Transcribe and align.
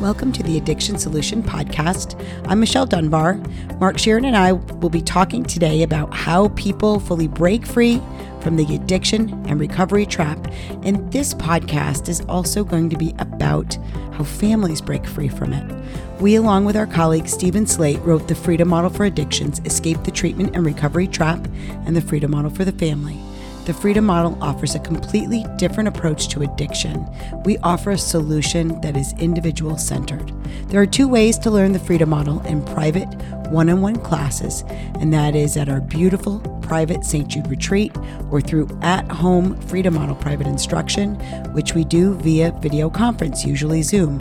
Welcome 0.00 0.32
to 0.32 0.42
the 0.42 0.56
Addiction 0.56 0.98
Solution 0.98 1.42
Podcast. 1.42 2.18
I'm 2.48 2.58
Michelle 2.58 2.86
Dunbar. 2.86 3.34
Mark 3.80 3.96
Scheeren 3.96 4.24
and 4.24 4.34
I 4.34 4.52
will 4.52 4.88
be 4.88 5.02
talking 5.02 5.44
today 5.44 5.82
about 5.82 6.14
how 6.14 6.48
people 6.48 6.98
fully 6.98 7.28
break 7.28 7.66
free 7.66 8.00
from 8.40 8.56
the 8.56 8.74
addiction 8.74 9.30
and 9.46 9.60
recovery 9.60 10.06
trap. 10.06 10.38
And 10.84 11.12
this 11.12 11.34
podcast 11.34 12.08
is 12.08 12.22
also 12.30 12.64
going 12.64 12.88
to 12.88 12.96
be 12.96 13.14
about 13.18 13.74
how 14.12 14.24
families 14.24 14.80
break 14.80 15.04
free 15.06 15.28
from 15.28 15.52
it. 15.52 16.18
We, 16.18 16.36
along 16.36 16.64
with 16.64 16.78
our 16.78 16.86
colleague 16.86 17.28
Steven 17.28 17.66
Slate, 17.66 18.00
wrote 18.00 18.26
the 18.26 18.34
Freedom 18.34 18.68
Model 18.68 18.88
for 18.88 19.04
Addictions 19.04 19.60
Escape 19.66 20.02
the 20.04 20.10
Treatment 20.10 20.56
and 20.56 20.64
Recovery 20.64 21.08
Trap 21.08 21.46
and 21.84 21.94
the 21.94 22.00
Freedom 22.00 22.30
Model 22.30 22.50
for 22.50 22.64
the 22.64 22.72
Family. 22.72 23.20
The 23.66 23.74
Freedom 23.74 24.04
Model 24.04 24.38
offers 24.42 24.74
a 24.74 24.80
completely 24.80 25.44
different 25.56 25.88
approach 25.88 26.28
to 26.28 26.42
addiction. 26.42 27.06
We 27.44 27.58
offer 27.58 27.90
a 27.90 27.98
solution 27.98 28.80
that 28.80 28.96
is 28.96 29.12
individual 29.18 29.76
centered. 29.76 30.32
There 30.68 30.80
are 30.80 30.86
two 30.86 31.06
ways 31.06 31.38
to 31.38 31.50
learn 31.50 31.72
the 31.72 31.78
Freedom 31.78 32.08
Model 32.08 32.40
in 32.46 32.64
private 32.64 33.08
one 33.50 33.68
on 33.68 33.82
one 33.82 33.96
classes, 33.96 34.64
and 35.00 35.12
that 35.12 35.34
is 35.34 35.56
at 35.56 35.68
our 35.68 35.80
beautiful 35.80 36.40
private 36.62 37.04
St. 37.04 37.28
Jude 37.28 37.48
retreat 37.48 37.92
or 38.30 38.40
through 38.40 38.68
at 38.80 39.10
home 39.10 39.60
Freedom 39.62 39.94
Model 39.94 40.14
private 40.14 40.46
instruction, 40.46 41.16
which 41.52 41.74
we 41.74 41.84
do 41.84 42.14
via 42.14 42.52
video 42.60 42.88
conference, 42.88 43.44
usually 43.44 43.82
Zoom. 43.82 44.20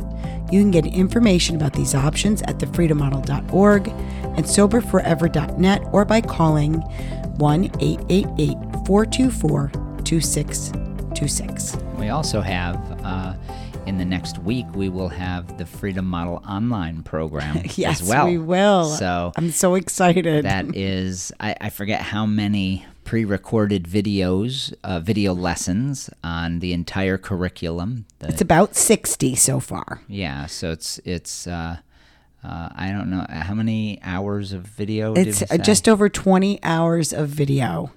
You 0.52 0.62
can 0.62 0.72
get 0.72 0.86
information 0.86 1.56
about 1.56 1.73
these 1.73 1.95
options 1.95 2.42
at 2.44 2.58
thefreedommodel.org 2.58 3.88
and 3.88 4.45
soberforever.net 4.45 5.84
or 5.92 6.06
by 6.06 6.22
calling 6.22 6.73
1 7.38 7.66
888 7.80 8.69
424 8.90 9.72
2626. 10.04 11.78
We 12.00 12.10
also 12.10 12.42
have, 12.42 12.76
uh, 13.04 13.36
in 13.86 14.00
the 14.00 14.06
next 14.06 14.40
week, 14.40 14.66
we 14.74 14.90
will 14.90 15.10
have 15.10 15.60
the 15.60 15.66
Freedom 15.68 16.04
Model 16.04 16.42
online 16.50 17.04
program 17.04 17.62
yes, 17.76 18.02
as 18.02 18.09
well. 18.09 18.26
we 18.26 18.40
will. 18.40 18.86
So 18.86 19.31
I'm 19.36 19.52
so 19.52 19.76
excited. 19.76 20.44
that 20.44 20.76
is, 20.76 21.31
I, 21.40 21.56
I 21.62 21.70
forget 21.70 22.02
how 22.02 22.26
many 22.26 22.84
pre-recorded 23.04 23.84
videos, 23.84 24.73
uh, 24.84 25.00
video 25.00 25.36
lessons 25.36 26.09
on 26.24 26.58
the 26.58 26.74
entire 26.74 27.20
curriculum. 27.20 28.08
The- 28.18 28.30
it's 28.30 28.42
about 28.42 28.76
60 28.76 29.36
so 29.36 29.59
far. 29.59 30.02
yeah, 30.08 30.48
so 30.48 30.72
it's 30.72 31.00
it's. 31.06 31.46
Uh, 31.46 31.78
uh, 32.42 32.70
I 32.74 32.92
don't 32.92 33.09
know 33.09 33.26
how 33.30 33.53
many 33.53 34.00
hours 34.02 34.53
of 34.53 34.62
video. 34.62 35.14
did 35.14 35.28
It's 35.28 35.44
just 35.58 35.90
over 35.90 36.08
20 36.08 36.59
hours 36.64 37.12
of 37.12 37.28
video. 37.28 37.92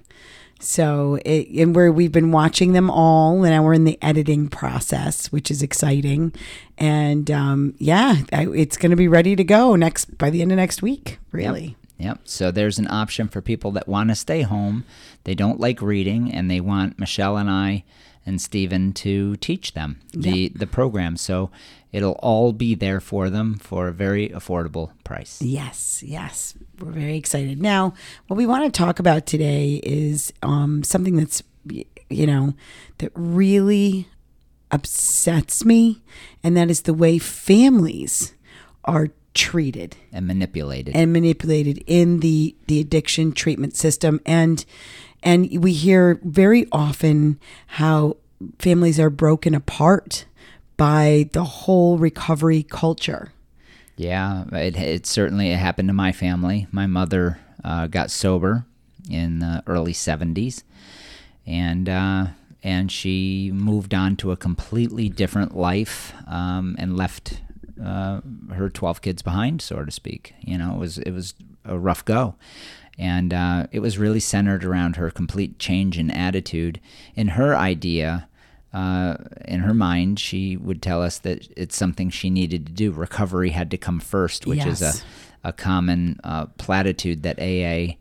So, 0.59 1.19
it, 1.25 1.49
and 1.49 1.75
where 1.75 1.91
we've 1.91 2.11
been 2.11 2.31
watching 2.31 2.71
them 2.71 2.89
all, 2.89 3.43
and 3.43 3.53
now 3.53 3.63
we're 3.63 3.73
in 3.73 3.83
the 3.83 4.01
editing 4.01 4.47
process, 4.47 5.29
which 5.31 5.51
is 5.51 5.61
exciting. 5.61 6.33
And 6.77 7.29
um, 7.29 7.75
yeah, 7.79 8.21
I, 8.31 8.47
it's 8.47 8.77
going 8.77 8.91
to 8.91 8.95
be 8.95 9.09
ready 9.09 9.35
to 9.35 9.43
go 9.43 9.75
next 9.75 10.17
by 10.17 10.29
the 10.29 10.41
end 10.41 10.51
of 10.51 10.57
next 10.57 10.81
week. 10.81 11.19
Really, 11.31 11.75
Yep. 11.97 12.21
So 12.25 12.51
there's 12.51 12.79
an 12.79 12.89
option 12.89 13.27
for 13.27 13.41
people 13.41 13.71
that 13.71 13.87
want 13.87 14.09
to 14.09 14.15
stay 14.15 14.41
home. 14.41 14.83
They 15.23 15.35
don't 15.35 15.59
like 15.59 15.81
reading, 15.81 16.31
and 16.31 16.49
they 16.49 16.59
want 16.59 16.99
Michelle 16.99 17.37
and 17.37 17.49
I 17.49 17.83
and 18.25 18.41
Steven 18.41 18.93
to 18.93 19.35
teach 19.37 19.73
them 19.73 20.01
the 20.11 20.49
the 20.49 20.67
program. 20.67 21.17
So 21.17 21.49
it'll 21.93 22.19
all 22.23 22.51
be 22.51 22.75
there 22.75 22.99
for 22.99 23.29
them 23.29 23.55
for 23.55 23.87
a 23.87 23.93
very 23.93 24.27
affordable 24.29 24.91
price. 25.05 25.41
Yes, 25.41 26.03
yes. 26.05 26.55
We're 26.79 26.91
very 26.91 27.15
excited. 27.15 27.61
Now, 27.61 27.93
what 28.27 28.35
we 28.35 28.45
want 28.45 28.65
to 28.65 28.77
talk 28.77 28.99
about 28.99 29.25
today 29.25 29.79
is 29.83 30.33
um, 30.41 30.83
something 30.83 31.15
that's, 31.15 31.43
you 32.09 32.27
know, 32.27 32.53
that 32.97 33.11
really 33.15 34.07
upsets 34.71 35.63
me, 35.63 36.01
and 36.43 36.57
that 36.57 36.69
is 36.69 36.81
the 36.81 36.93
way 36.93 37.19
families 37.19 38.33
are 38.83 39.09
treated 39.35 39.95
And 40.11 40.27
manipulated. 40.27 40.95
and 40.95 41.11
manipulated 41.13 41.83
in 41.87 42.19
the 42.19 42.55
the 42.67 42.79
addiction 42.79 43.31
treatment 43.31 43.75
system 43.75 44.19
and 44.27 44.63
and 45.23 45.49
we 45.63 45.73
hear 45.73 46.19
very 46.23 46.67
often 46.71 47.39
how 47.67 48.17
families 48.59 48.99
are 48.99 49.09
broken 49.09 49.55
apart 49.55 50.25
by 50.83 51.29
the 51.31 51.45
whole 51.45 51.97
recovery 51.97 52.61
culture 52.61 53.31
Yeah, 53.95 54.43
it, 54.51 54.75
it 54.75 55.05
certainly 55.05 55.51
it 55.51 55.57
happened 55.57 55.87
to 55.87 55.93
my 55.93 56.11
family. 56.11 56.67
My 56.71 56.87
mother 56.87 57.39
uh, 57.63 57.87
got 57.87 58.11
sober 58.11 58.65
in 59.09 59.39
the 59.39 59.63
early 59.65 59.93
'70s, 59.93 60.63
and 61.45 61.87
uh, 61.87 62.25
and 62.63 62.91
she 62.91 63.51
moved 63.53 63.93
on 63.93 64.15
to 64.17 64.31
a 64.31 64.37
completely 64.37 65.09
different 65.09 65.55
life 65.55 66.13
um, 66.27 66.75
and 66.79 66.97
left 66.97 67.41
uh, 67.81 68.21
her 68.51 68.69
12 68.69 69.01
kids 69.01 69.21
behind, 69.21 69.61
so 69.61 69.85
to 69.85 69.91
speak. 69.91 70.33
You 70.41 70.57
know, 70.57 70.73
it 70.73 70.79
was 70.79 70.97
it 70.97 71.11
was 71.11 71.33
a 71.63 71.77
rough 71.77 72.03
go. 72.03 72.35
And 72.99 73.33
uh, 73.33 73.67
it 73.71 73.79
was 73.79 73.97
really 73.97 74.19
centered 74.19 74.63
around 74.65 74.97
her 74.97 75.09
complete 75.09 75.57
change 75.59 75.97
in 75.97 76.11
attitude. 76.11 76.79
In 77.15 77.29
her 77.29 77.55
idea, 77.55 78.27
uh, 78.73 79.17
in 79.45 79.59
her 79.61 79.73
mind, 79.73 80.19
she 80.19 80.57
would 80.57 80.81
tell 80.81 81.01
us 81.01 81.19
that 81.19 81.47
it's 81.55 81.75
something 81.77 82.09
she 82.09 82.29
needed 82.29 82.65
to 82.65 82.71
do. 82.71 82.91
Recovery 82.91 83.51
had 83.51 83.69
to 83.71 83.77
come 83.77 83.99
first, 83.99 84.47
which 84.47 84.65
is 84.65 84.81
a, 84.81 84.93
a 85.43 85.53
common 85.53 86.19
uh, 86.23 86.47
platitude 86.57 87.23
that 87.23 87.39
AA 87.39 87.95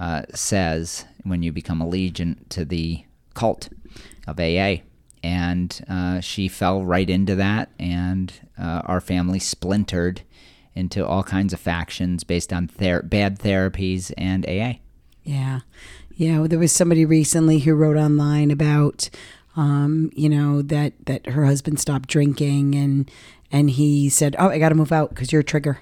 uh, 0.00 0.22
says 0.34 1.04
when 1.24 1.42
you 1.42 1.52
become 1.52 1.80
allegiant 1.80 2.48
to 2.50 2.64
the 2.64 3.04
cult 3.34 3.68
of 4.26 4.38
AA. 4.38 4.76
And 5.24 5.84
uh, 5.88 6.20
she 6.20 6.48
fell 6.48 6.84
right 6.84 7.08
into 7.08 7.36
that, 7.36 7.70
and 7.78 8.32
uh, 8.60 8.82
our 8.86 9.00
family 9.00 9.38
splintered 9.38 10.22
into 10.74 11.06
all 11.06 11.22
kinds 11.22 11.52
of 11.52 11.60
factions 11.60 12.24
based 12.24 12.52
on 12.52 12.66
ther- 12.66 13.02
bad 13.02 13.38
therapies 13.38 14.12
and 14.18 14.44
AA. 14.46 14.80
Yeah. 15.22 15.60
Yeah. 16.16 16.40
well, 16.40 16.48
There 16.48 16.58
was 16.58 16.72
somebody 16.72 17.04
recently 17.04 17.60
who 17.60 17.74
wrote 17.74 17.96
online 17.96 18.50
about, 18.50 19.10
um, 19.56 20.10
you 20.14 20.28
know, 20.28 20.62
that, 20.62 20.94
that 21.06 21.26
her 21.26 21.44
husband 21.44 21.80
stopped 21.80 22.08
drinking 22.08 22.74
and, 22.74 23.10
and 23.50 23.70
he 23.70 24.08
said, 24.08 24.34
Oh, 24.38 24.48
I 24.48 24.58
got 24.58 24.70
to 24.70 24.74
move 24.74 24.92
out 24.92 25.10
because 25.10 25.32
you're 25.32 25.40
a 25.40 25.44
trigger. 25.44 25.80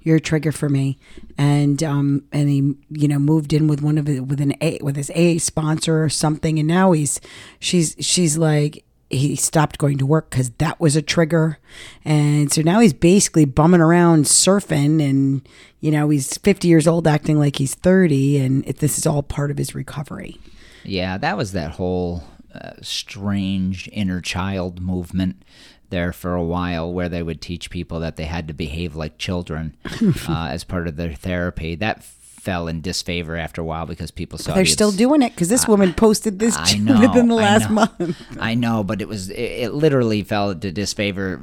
You're 0.00 0.16
a 0.16 0.20
trigger 0.20 0.52
for 0.52 0.68
me. 0.68 0.98
And, 1.38 1.82
um, 1.82 2.24
and 2.32 2.48
he, 2.48 2.74
you 2.90 3.08
know, 3.08 3.18
moved 3.18 3.52
in 3.52 3.66
with 3.66 3.82
one 3.82 3.98
of 3.98 4.08
it 4.08 4.26
with 4.26 4.40
an 4.40 4.54
A, 4.60 4.78
with 4.82 4.96
his 4.96 5.10
A 5.14 5.38
sponsor 5.38 6.02
or 6.02 6.08
something. 6.08 6.58
And 6.58 6.68
now 6.68 6.92
he's, 6.92 7.20
she's, 7.58 7.96
she's 8.00 8.36
like, 8.36 8.84
he 9.10 9.36
stopped 9.36 9.78
going 9.78 9.98
to 9.98 10.06
work 10.06 10.30
because 10.30 10.50
that 10.50 10.80
was 10.80 10.96
a 10.96 11.02
trigger. 11.02 11.58
And 12.04 12.52
so 12.52 12.62
now 12.62 12.80
he's 12.80 12.92
basically 12.92 13.44
bumming 13.44 13.80
around 13.80 14.24
surfing 14.24 15.02
and, 15.02 15.46
you 15.80 15.90
know, 15.90 16.08
he's 16.08 16.36
50 16.38 16.68
years 16.68 16.86
old 16.86 17.06
acting 17.06 17.38
like 17.38 17.56
he's 17.56 17.74
30. 17.74 18.38
And 18.38 18.66
it, 18.66 18.78
this 18.78 18.98
is 18.98 19.06
all 19.06 19.22
part 19.22 19.50
of 19.50 19.58
his 19.58 19.74
recovery. 19.74 20.38
Yeah, 20.84 21.16
that 21.18 21.36
was 21.36 21.52
that 21.52 21.72
whole 21.72 22.24
uh, 22.54 22.72
strange 22.82 23.88
inner 23.92 24.20
child 24.20 24.80
movement 24.80 25.42
there 25.90 26.12
for 26.12 26.34
a 26.34 26.42
while 26.42 26.92
where 26.92 27.08
they 27.08 27.22
would 27.22 27.40
teach 27.40 27.70
people 27.70 28.00
that 28.00 28.16
they 28.16 28.24
had 28.24 28.48
to 28.48 28.54
behave 28.54 28.94
like 28.96 29.18
children 29.18 29.76
uh, 30.28 30.48
as 30.50 30.64
part 30.64 30.88
of 30.88 30.96
their 30.96 31.12
therapy. 31.12 31.74
That 31.74 32.02
fell 32.04 32.68
in 32.68 32.82
disfavor 32.82 33.36
after 33.36 33.62
a 33.62 33.64
while 33.64 33.86
because 33.86 34.10
people 34.10 34.38
saw 34.38 34.54
They're 34.54 34.66
still 34.66 34.92
doing 34.92 35.22
it 35.22 35.30
because 35.32 35.48
this 35.48 35.66
woman 35.66 35.94
posted 35.94 36.38
this 36.38 36.54
I 36.58 36.74
know 36.78 37.00
within 37.00 37.28
the 37.28 37.36
I 37.36 37.42
last 37.42 37.68
know. 37.70 37.74
month. 37.76 38.16
I 38.38 38.54
know, 38.54 38.84
but 38.84 39.00
it 39.00 39.08
was 39.08 39.30
it, 39.30 39.38
it 39.40 39.74
literally 39.74 40.22
fell 40.22 40.50
into 40.50 40.70
disfavor 40.70 41.40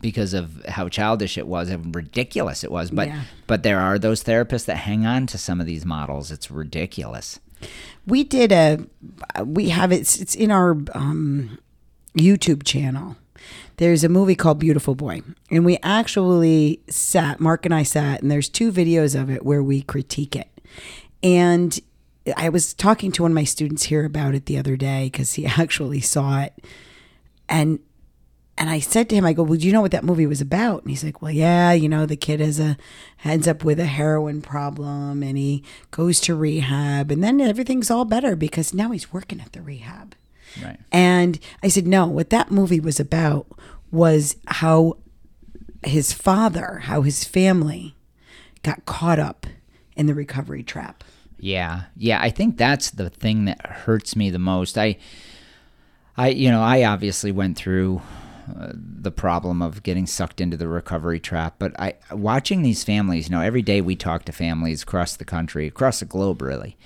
because 0.00 0.32
of 0.34 0.64
how 0.66 0.88
childish 0.88 1.36
it 1.36 1.46
was 1.46 1.68
and 1.68 1.94
ridiculous 1.94 2.64
it 2.64 2.70
was. 2.70 2.90
But 2.90 3.08
Yeah. 3.08 3.22
but 3.46 3.62
there 3.64 3.80
are 3.80 3.98
those 3.98 4.22
therapists 4.24 4.64
that 4.66 4.76
hang 4.76 5.04
on 5.04 5.26
to 5.28 5.36
some 5.38 5.60
of 5.60 5.66
these 5.66 5.84
models. 5.84 6.30
It's 6.30 6.50
ridiculous. 6.50 7.38
We 8.06 8.24
did 8.24 8.52
a, 8.52 8.86
we 9.44 9.70
have 9.70 9.92
it's, 9.92 10.20
it's 10.20 10.34
in 10.34 10.50
our 10.50 10.76
um, 10.94 11.58
YouTube 12.16 12.64
channel. 12.64 13.16
There's 13.76 14.04
a 14.04 14.08
movie 14.08 14.34
called 14.34 14.58
Beautiful 14.58 14.94
Boy. 14.94 15.22
And 15.50 15.64
we 15.64 15.78
actually 15.82 16.80
sat, 16.88 17.40
Mark 17.40 17.64
and 17.64 17.74
I 17.74 17.82
sat, 17.82 18.22
and 18.22 18.30
there's 18.30 18.48
two 18.48 18.70
videos 18.70 19.20
of 19.20 19.30
it 19.30 19.44
where 19.44 19.62
we 19.62 19.82
critique 19.82 20.36
it. 20.36 20.48
And 21.22 21.78
I 22.36 22.48
was 22.48 22.72
talking 22.72 23.12
to 23.12 23.22
one 23.22 23.32
of 23.32 23.34
my 23.34 23.44
students 23.44 23.84
here 23.84 24.04
about 24.04 24.34
it 24.34 24.46
the 24.46 24.58
other 24.58 24.76
day 24.76 25.06
because 25.06 25.34
he 25.34 25.46
actually 25.58 26.00
saw 26.00 26.42
it. 26.42 26.54
And 27.48 27.80
and 28.56 28.70
I 28.70 28.78
said 28.78 29.08
to 29.08 29.16
him, 29.16 29.24
I 29.24 29.32
go, 29.32 29.42
Well, 29.42 29.58
do 29.58 29.66
you 29.66 29.72
know 29.72 29.80
what 29.80 29.90
that 29.90 30.04
movie 30.04 30.26
was 30.26 30.40
about? 30.40 30.82
And 30.82 30.90
he's 30.90 31.04
like, 31.04 31.20
Well, 31.20 31.32
yeah, 31.32 31.72
you 31.72 31.88
know, 31.88 32.06
the 32.06 32.16
kid 32.16 32.40
has 32.40 32.60
a 32.60 32.76
ends 33.24 33.48
up 33.48 33.64
with 33.64 33.80
a 33.80 33.86
heroin 33.86 34.42
problem 34.42 35.22
and 35.22 35.36
he 35.36 35.64
goes 35.90 36.20
to 36.20 36.34
rehab 36.34 37.10
and 37.10 37.24
then 37.24 37.40
everything's 37.40 37.90
all 37.90 38.04
better 38.04 38.36
because 38.36 38.74
now 38.74 38.90
he's 38.90 39.12
working 39.12 39.40
at 39.40 39.52
the 39.52 39.62
rehab. 39.62 40.14
Right. 40.62 40.78
And 40.92 41.40
I 41.62 41.68
said, 41.68 41.86
No, 41.86 42.06
what 42.06 42.30
that 42.30 42.50
movie 42.50 42.80
was 42.80 43.00
about 43.00 43.46
was 43.90 44.36
how 44.46 44.98
his 45.84 46.12
father, 46.12 46.80
how 46.84 47.02
his 47.02 47.24
family 47.24 47.96
got 48.62 48.86
caught 48.86 49.18
up 49.18 49.46
in 49.96 50.06
the 50.06 50.14
recovery 50.14 50.62
trap. 50.62 51.04
Yeah, 51.38 51.82
yeah. 51.96 52.20
I 52.22 52.30
think 52.30 52.56
that's 52.56 52.90
the 52.90 53.10
thing 53.10 53.44
that 53.44 53.66
hurts 53.66 54.16
me 54.16 54.30
the 54.30 54.38
most. 54.38 54.78
I, 54.78 54.96
I, 56.16 56.28
you 56.28 56.50
know, 56.50 56.62
I 56.62 56.84
obviously 56.84 57.32
went 57.32 57.56
through 57.56 58.00
the 58.46 59.10
problem 59.10 59.62
of 59.62 59.82
getting 59.82 60.06
sucked 60.06 60.40
into 60.40 60.56
the 60.56 60.68
recovery 60.68 61.20
trap. 61.20 61.56
But 61.58 61.78
I 61.80 61.94
watching 62.12 62.62
these 62.62 62.84
families, 62.84 63.28
you 63.28 63.36
know, 63.36 63.42
every 63.42 63.62
day 63.62 63.80
we 63.80 63.96
talk 63.96 64.24
to 64.24 64.32
families 64.32 64.82
across 64.82 65.16
the 65.16 65.24
country, 65.24 65.66
across 65.66 66.00
the 66.00 66.06
globe, 66.06 66.42
really, 66.42 66.76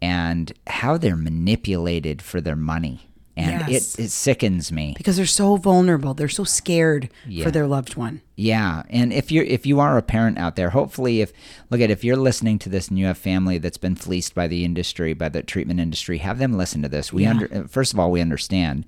and 0.00 0.52
how 0.66 0.96
they're 0.96 1.16
manipulated 1.16 2.22
for 2.22 2.40
their 2.40 2.56
money. 2.56 3.09
And 3.36 3.70
Yes. 3.70 3.94
it, 3.94 4.04
it 4.06 4.10
sickens 4.10 4.70
me. 4.72 4.94
because 4.98 5.16
they're 5.16 5.24
so 5.24 5.56
vulnerable. 5.56 6.12
They're 6.14 6.28
so 6.28 6.44
scared 6.44 7.08
Yeah. 7.26 7.44
for 7.44 7.50
their 7.50 7.66
loved 7.66 7.94
one. 7.96 8.20
Yeah, 8.36 8.82
and 8.90 9.12
if 9.12 9.30
you're 9.30 9.44
if 9.44 9.64
you 9.66 9.80
are 9.80 9.96
a 9.98 10.02
parent 10.02 10.36
out 10.38 10.56
there, 10.56 10.70
hopefully, 10.70 11.20
if 11.20 11.32
look 11.70 11.80
at 11.80 11.90
if 11.90 12.02
you're 12.04 12.16
listening 12.16 12.58
to 12.60 12.68
this 12.68 12.88
and 12.88 12.98
you 12.98 13.06
have 13.06 13.18
family 13.18 13.58
that's 13.58 13.76
been 13.78 13.94
fleeced 13.94 14.34
by 14.34 14.48
the 14.48 14.64
industry, 14.64 15.12
by 15.14 15.28
the 15.28 15.42
treatment 15.42 15.78
industry, 15.80 16.18
have 16.18 16.38
them 16.38 16.54
listen 16.56 16.82
to 16.82 16.88
this. 16.88 17.12
We 17.12 17.22
Yeah. 17.22 17.30
under 17.30 17.54
uh, 17.54 17.66
first 17.68 17.92
of 17.92 17.98
all 18.00 18.10
we 18.10 18.20
understand, 18.20 18.84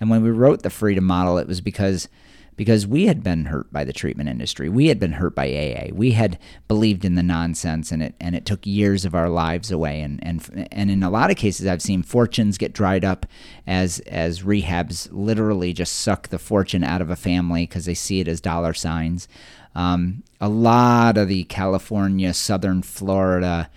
and 0.00 0.10
when 0.10 0.22
we 0.22 0.30
wrote 0.30 0.62
the 0.62 0.70
freedom 0.70 1.04
model, 1.04 1.38
it 1.38 1.46
was 1.46 1.60
because 1.60 2.08
because 2.56 2.86
we 2.86 3.06
had 3.06 3.22
been 3.22 3.46
hurt 3.46 3.72
by 3.72 3.84
the 3.84 3.92
treatment 3.92 4.28
industry. 4.28 4.68
We 4.68 4.86
had 4.88 4.98
been 4.98 5.12
hurt 5.12 5.34
by 5.34 5.46
AA. 5.46 5.92
We 5.92 6.12
had 6.12 6.38
believed 6.68 7.04
in 7.04 7.14
the 7.14 7.22
nonsense, 7.22 7.90
and 7.90 8.02
it 8.02 8.14
and 8.20 8.34
it 8.34 8.46
took 8.46 8.66
years 8.66 9.04
of 9.04 9.14
our 9.14 9.28
lives 9.28 9.70
away. 9.70 10.00
And 10.00 10.20
and 10.22 10.68
and 10.70 10.90
in 10.90 11.02
a 11.02 11.10
lot 11.10 11.30
of 11.30 11.36
cases, 11.36 11.66
I've 11.66 11.82
seen 11.82 12.02
fortunes 12.02 12.58
get 12.58 12.72
dried 12.72 13.04
up 13.04 13.26
as 13.66 14.00
as 14.00 14.42
rehabs 14.42 15.08
literally 15.10 15.72
just 15.72 15.94
suck 15.94 16.28
the 16.28 16.38
fortune 16.38 16.84
out 16.84 17.00
of 17.00 17.10
a 17.10 17.16
family 17.16 17.66
because 17.66 17.84
they 17.84 17.94
see 17.94 18.20
it 18.20 18.28
as 18.28 18.40
dollar 18.40 18.74
signs. 18.74 19.28
Um, 19.74 20.22
a 20.40 20.48
lot 20.48 21.18
of 21.18 21.28
the 21.28 21.44
California, 21.44 22.32
Southern 22.34 22.82
Florida. 22.82 23.70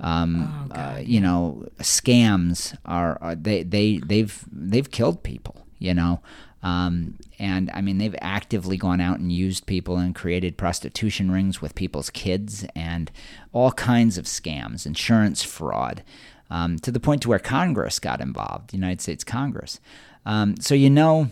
Um, 0.00 0.70
uh, 0.70 1.00
you 1.02 1.20
know, 1.20 1.66
scams 1.78 2.76
are, 2.84 3.18
are 3.20 3.34
they 3.34 3.64
they 3.64 3.98
they've 3.98 4.44
they've 4.52 4.88
killed 4.88 5.24
people. 5.24 5.66
You 5.78 5.94
know, 5.94 6.20
um, 6.62 7.18
and 7.38 7.70
I 7.72 7.80
mean, 7.80 7.98
they've 7.98 8.16
actively 8.20 8.76
gone 8.76 9.00
out 9.00 9.18
and 9.18 9.30
used 9.30 9.66
people 9.66 9.96
and 9.96 10.14
created 10.14 10.56
prostitution 10.56 11.30
rings 11.30 11.62
with 11.62 11.74
people's 11.74 12.10
kids 12.10 12.66
and 12.74 13.10
all 13.52 13.72
kinds 13.72 14.18
of 14.18 14.24
scams, 14.24 14.84
insurance 14.84 15.42
fraud, 15.42 16.02
um, 16.50 16.78
to 16.80 16.90
the 16.90 17.00
point 17.00 17.22
to 17.22 17.28
where 17.28 17.38
Congress 17.38 17.98
got 17.98 18.20
involved, 18.20 18.74
United 18.74 19.00
States 19.00 19.22
Congress. 19.22 19.78
Um, 20.26 20.56
so 20.60 20.74
you 20.74 20.90
know, 20.90 21.30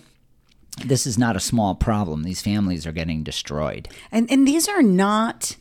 this 0.84 1.06
is 1.06 1.18
not 1.18 1.36
a 1.36 1.40
small 1.40 1.74
problem. 1.74 2.22
These 2.22 2.42
families 2.42 2.86
are 2.86 2.92
getting 2.92 3.24
destroyed. 3.24 3.88
And 4.12 4.30
and 4.30 4.46
these 4.46 4.68
are 4.68 4.82
not 4.82 5.56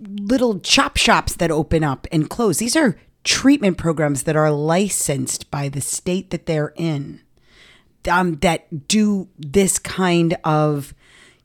little 0.00 0.60
chop 0.60 0.96
shops 0.96 1.34
that 1.36 1.50
open 1.50 1.82
up 1.82 2.06
and 2.12 2.30
close. 2.30 2.58
These 2.58 2.76
are 2.76 2.96
treatment 3.24 3.76
programs 3.76 4.22
that 4.22 4.36
are 4.36 4.50
licensed 4.50 5.50
by 5.50 5.68
the 5.68 5.80
state 5.80 6.30
that 6.30 6.46
they're 6.46 6.72
in. 6.76 7.20
Um, 8.10 8.36
that 8.36 8.88
do 8.88 9.28
this 9.38 9.78
kind 9.78 10.36
of, 10.44 10.94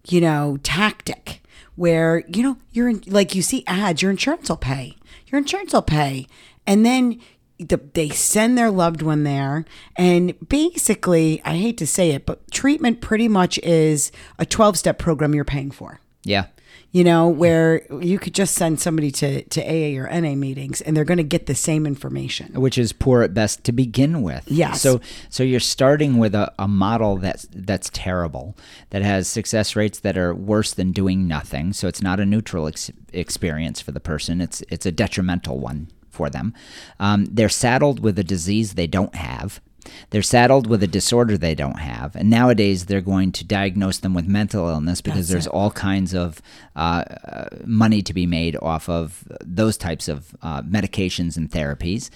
you 0.08 0.22
know, 0.22 0.58
tactic 0.64 1.42
where, 1.76 2.24
you 2.28 2.44
know, 2.44 2.58
you're 2.72 2.90
in, 2.90 3.04
like 3.08 3.36
you 3.36 3.42
see 3.42 3.64
ads, 3.68 4.02
your 4.02 4.12
insurance 4.12 4.50
will 4.50 4.58
pay. 4.58 4.96
Your 5.28 5.40
insurance 5.40 5.74
will 5.74 5.82
pay. 5.82 6.28
And 6.68 6.86
then 6.86 7.20
the, 7.58 7.78
they 7.94 8.10
send 8.10 8.58
their 8.58 8.72
loved 8.72 9.02
one 9.02 9.24
there. 9.24 9.66
And 9.96 10.36
basically, 10.48 11.42
I 11.44 11.58
hate 11.58 11.78
to 11.80 11.88
say 11.88 12.12
it, 12.12 12.26
but 12.26 12.50
treatment 12.52 13.02
pretty 13.02 13.28
much 13.28 13.58
is 13.60 14.12
a 14.38 14.46
12 14.46 14.78
step 14.78 15.00
program 15.00 15.34
you're 15.34 15.46
paying 15.46 15.72
for 15.72 16.00
Yeah. 16.24 16.46
You 16.94 17.04
know, 17.04 17.28
where 17.28 17.82
you 18.02 18.20
could 18.20 18.36
just 18.36 18.54
send 18.54 18.80
somebody 18.80 19.10
to, 19.10 19.44
to 19.46 19.62
AA 19.62 20.00
or 20.00 20.08
NA 20.08 20.36
meetings 20.36 20.80
and 20.80 20.96
they're 20.96 21.04
going 21.04 21.18
to 21.18 21.24
get 21.24 21.48
the 21.48 21.56
same 21.56 21.88
information. 21.88 22.54
which 22.54 22.78
is 22.78 22.94
poor 22.94 23.24
at 23.24 23.34
best 23.34 23.64
to 23.64 23.72
begin 23.72 24.22
with. 24.22 24.44
Yes. 24.48 24.82
So 24.82 25.02
so 25.28 25.42
you're 25.42 25.60
starting 25.60 26.18
with 26.20 26.36
a, 26.36 26.54
a 26.60 26.68
model 26.68 27.18
that's 27.18 27.48
that's 27.52 27.90
terrible, 27.92 28.56
that 28.92 29.02
has 29.02 29.28
success 29.28 29.76
rates 29.76 30.00
that 30.02 30.20
are 30.20 30.36
worse 30.36 30.72
than 30.72 30.92
doing 30.92 31.28
nothing. 31.28 31.74
So 31.74 31.88
it's 31.88 32.04
not 32.04 32.20
a 32.20 32.28
neutral 32.28 32.68
ex- 32.68 32.92
experience 33.12 33.82
for 33.82 33.92
the 33.92 34.00
person. 34.00 34.40
It's 34.40 34.62
it's 34.70 34.86
a 34.86 34.92
detrimental 34.92 35.58
one 35.60 35.90
for 36.12 36.30
them. 36.30 36.54
Um, 37.00 37.26
they're 37.26 37.50
saddled 37.50 38.02
with 38.02 38.20
a 38.20 38.24
disease 38.24 38.76
they 38.76 38.86
don't 38.86 39.16
have. 39.16 39.60
They're 40.10 40.22
saddled 40.22 40.68
with 40.68 40.84
a 40.84 40.88
disorder 40.88 41.38
they 41.38 41.56
don't 41.56 41.80
have, 41.80 42.16
and 42.16 42.30
nowadays 42.30 42.86
they're 42.86 43.02
going 43.02 43.32
to 43.34 43.44
diagnose 43.44 43.98
them 43.98 44.14
with 44.14 44.28
mental 44.28 44.68
illness 44.68 45.02
because 45.02 45.28
That's 45.28 45.30
there's 45.30 45.48
all 45.48 45.72
kinds 45.72 46.14
of 46.14 46.42
uh, 46.76 46.80
uh, 46.80 47.46
money 47.66 48.02
to 48.02 48.14
be 48.14 48.26
made 48.26 48.56
off 48.62 48.90
of 48.90 49.24
those 49.42 49.78
types 49.78 50.08
of 50.08 50.36
uh, 50.42 50.62
medications 50.62 51.38
and 51.38 51.50
therapies. 51.50 52.10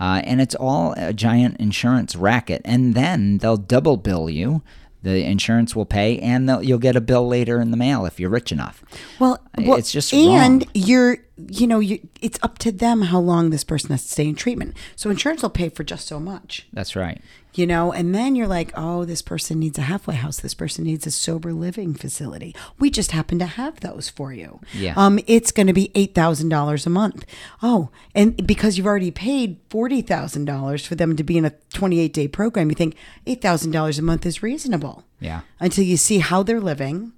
Uh, 0.00 0.20
and 0.24 0.40
it's 0.40 0.54
all 0.56 0.92
a 0.96 1.12
giant 1.12 1.56
insurance 1.58 2.16
racket. 2.16 2.60
And 2.64 2.94
then 2.94 3.38
they'll 3.38 3.56
double 3.56 3.96
bill 3.96 4.28
you. 4.28 4.62
The 5.02 5.22
insurance 5.22 5.76
will 5.76 5.84
pay, 5.84 6.18
and 6.20 6.48
you'll 6.66 6.78
get 6.78 6.96
a 6.96 7.00
bill 7.02 7.28
later 7.28 7.60
in 7.60 7.70
the 7.70 7.76
mail 7.76 8.06
if 8.06 8.18
you're 8.18 8.30
rich 8.30 8.50
enough. 8.50 8.82
Well, 9.18 9.38
well, 9.58 9.76
it's 9.76 9.92
just 9.92 10.14
and 10.14 10.62
wrong. 10.62 10.70
you're 10.72 11.18
you 11.36 11.66
know 11.66 11.80
you 11.80 11.98
it's 12.20 12.38
up 12.42 12.58
to 12.58 12.70
them 12.70 13.02
how 13.02 13.18
long 13.18 13.50
this 13.50 13.64
person 13.64 13.90
has 13.90 14.02
to 14.02 14.08
stay 14.08 14.28
in 14.28 14.34
treatment. 14.34 14.76
So 14.96 15.10
insurance 15.10 15.42
will 15.42 15.50
pay 15.50 15.68
for 15.68 15.84
just 15.84 16.06
so 16.06 16.20
much. 16.20 16.66
That's 16.72 16.94
right. 16.94 17.20
You 17.54 17.68
know, 17.68 17.92
and 17.92 18.12
then 18.12 18.34
you're 18.34 18.48
like, 18.48 18.72
oh, 18.74 19.04
this 19.04 19.22
person 19.22 19.60
needs 19.60 19.78
a 19.78 19.82
halfway 19.82 20.16
house. 20.16 20.40
This 20.40 20.54
person 20.54 20.82
needs 20.82 21.06
a 21.06 21.12
sober 21.12 21.52
living 21.52 21.94
facility. 21.94 22.52
We 22.80 22.90
just 22.90 23.12
happen 23.12 23.38
to 23.38 23.46
have 23.46 23.78
those 23.78 24.08
for 24.08 24.32
you. 24.32 24.58
Yeah. 24.72 24.94
Um, 24.96 25.20
it's 25.28 25.52
going 25.52 25.68
to 25.68 25.72
be 25.72 25.92
eight 25.94 26.14
thousand 26.14 26.48
dollars 26.48 26.84
a 26.84 26.90
month. 26.90 27.24
Oh, 27.62 27.90
and 28.14 28.44
because 28.44 28.76
you've 28.76 28.88
already 28.88 29.12
paid 29.12 29.58
forty 29.70 30.02
thousand 30.02 30.46
dollars 30.46 30.84
for 30.84 30.96
them 30.96 31.14
to 31.16 31.22
be 31.22 31.38
in 31.38 31.44
a 31.44 31.52
twenty-eight 31.72 32.12
day 32.12 32.26
program, 32.26 32.70
you 32.70 32.74
think 32.74 32.96
eight 33.26 33.40
thousand 33.40 33.70
dollars 33.70 33.98
a 33.98 34.02
month 34.02 34.26
is 34.26 34.42
reasonable. 34.42 35.04
Yeah. 35.20 35.42
Until 35.60 35.84
you 35.84 35.96
see 35.96 36.18
how 36.18 36.42
they're 36.42 36.60
living, 36.60 37.12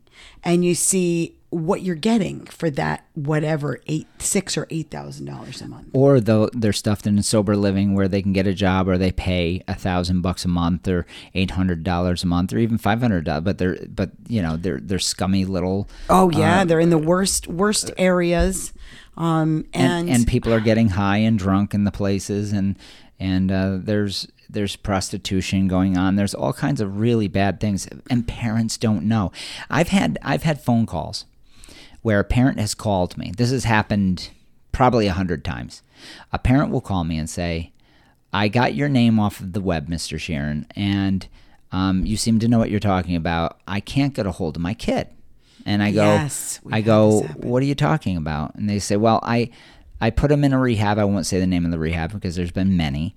and 0.45 0.65
you 0.65 0.75
see 0.75 1.37
what 1.57 1.83
you're 1.83 1.95
getting 1.95 2.45
for 2.47 2.69
that 2.71 3.07
whatever 3.15 3.81
eight, 3.87 4.07
six 4.19 4.57
or 4.57 4.67
eight 4.71 4.91
thousand 4.91 5.27
dollars 5.27 5.61
a 5.63 5.67
month. 5.69 5.89
or 5.93 6.21
though 6.21 6.49
they're 6.53 6.73
stuffed 6.73 7.07
in 7.07 7.23
sober 7.23 7.57
living 7.57 7.95
where 7.95 8.09
they 8.09 8.21
can 8.23 8.33
get 8.33 8.47
a 8.47 8.55
job 8.55 8.89
or 8.89 8.99
they 8.99 9.11
pay 9.13 9.63
a 9.67 9.75
thousand 9.75 10.21
bucks 10.21 10.45
a 10.45 10.49
month 10.49 10.87
or 10.87 11.07
eight 11.35 11.53
hundred 11.53 11.83
dollars 11.83 12.23
a 12.23 12.27
month 12.27 12.53
or 12.53 12.59
even 12.59 12.79
five 12.79 13.01
hundred 13.01 13.25
dollars 13.25 13.45
but 13.45 13.59
they're 13.59 13.79
but 13.89 14.11
you 14.29 14.43
know 14.43 14.57
they're 14.57 14.81
they're 14.81 14.99
scummy 14.99 15.45
little 15.45 15.89
Oh 16.11 16.31
yeah, 16.31 16.65
they're 16.65 16.81
in 16.81 16.91
the 16.91 16.99
worst 16.99 17.47
worst 17.49 17.91
areas, 17.99 18.73
um, 19.17 19.67
and, 19.73 20.09
and, 20.09 20.11
and 20.11 20.27
people 20.27 20.53
are 20.53 20.61
getting 20.61 20.91
high 20.91 21.19
and 21.19 21.39
drunk 21.39 21.73
in 21.75 21.85
the 21.85 21.91
places 21.93 22.53
and 22.53 22.77
and 23.19 23.51
uh, 23.51 23.79
there's 23.81 24.29
there's 24.49 24.77
prostitution 24.77 25.67
going 25.67 25.97
on 25.99 26.15
there's 26.17 26.35
all 26.35 26.53
kinds 26.53 26.81
of 26.81 27.01
really 27.01 27.27
bad 27.29 27.59
things 27.59 27.89
and 28.09 28.29
parents 28.29 28.77
don't 28.77 29.03
know 29.05 29.33
i've 29.71 29.89
had 29.89 30.17
i've 30.23 30.45
had 30.45 30.61
phone 30.61 30.87
calls 30.87 31.25
where 32.07 32.21
a 32.21 32.25
parent 32.25 32.59
has 32.61 32.73
called 32.75 33.17
me 33.19 33.33
this 33.37 33.51
has 33.51 33.65
happened 33.65 34.31
probably 34.71 35.07
a 35.09 35.13
hundred 35.13 35.45
times 35.45 35.83
a 36.33 36.39
parent 36.39 36.71
will 36.71 36.81
call 36.81 37.03
me 37.05 37.19
and 37.19 37.29
say 37.29 37.73
i 38.33 38.47
got 38.49 38.75
your 38.75 38.89
name 38.89 39.19
off 39.19 39.41
of 39.41 39.53
the 39.53 39.61
web 39.61 39.89
mr 39.89 40.17
Scheeren 40.17 40.65
and 40.77 41.27
um, 41.73 42.07
you 42.07 42.17
seem 42.17 42.39
to 42.39 42.49
know 42.49 42.59
what 42.59 42.71
you're 42.71 42.79
talking 42.95 43.17
about 43.17 43.59
i 43.67 43.81
can't 43.81 44.15
get 44.15 44.25
a 44.27 44.31
hold 44.31 44.55
of 44.57 44.63
my 44.63 44.73
kid 44.75 45.09
and 45.65 45.83
i 45.83 45.91
go 45.91 46.05
Yes, 46.05 46.61
i 46.71 46.81
go 46.81 47.23
what 47.43 47.61
are 47.63 47.67
you 47.67 47.75
talking 47.75 48.17
about? 48.17 48.55
And 48.55 48.71
they 48.71 48.79
say, 48.79 48.97
well, 48.97 49.19
I, 49.25 49.51
I 50.01 50.11
put 50.11 50.31
him 50.31 50.45
in 50.45 50.53
a 50.53 50.61
rehab. 50.61 50.99
I 50.99 51.05
won't 51.05 51.27
say 51.27 51.41
the 51.41 51.47
name 51.47 51.65
of 51.65 51.71
the 51.73 51.79
rehab 51.79 52.13
because 52.13 52.37
there's 52.37 52.53
been 52.53 52.77
many. 52.77 53.17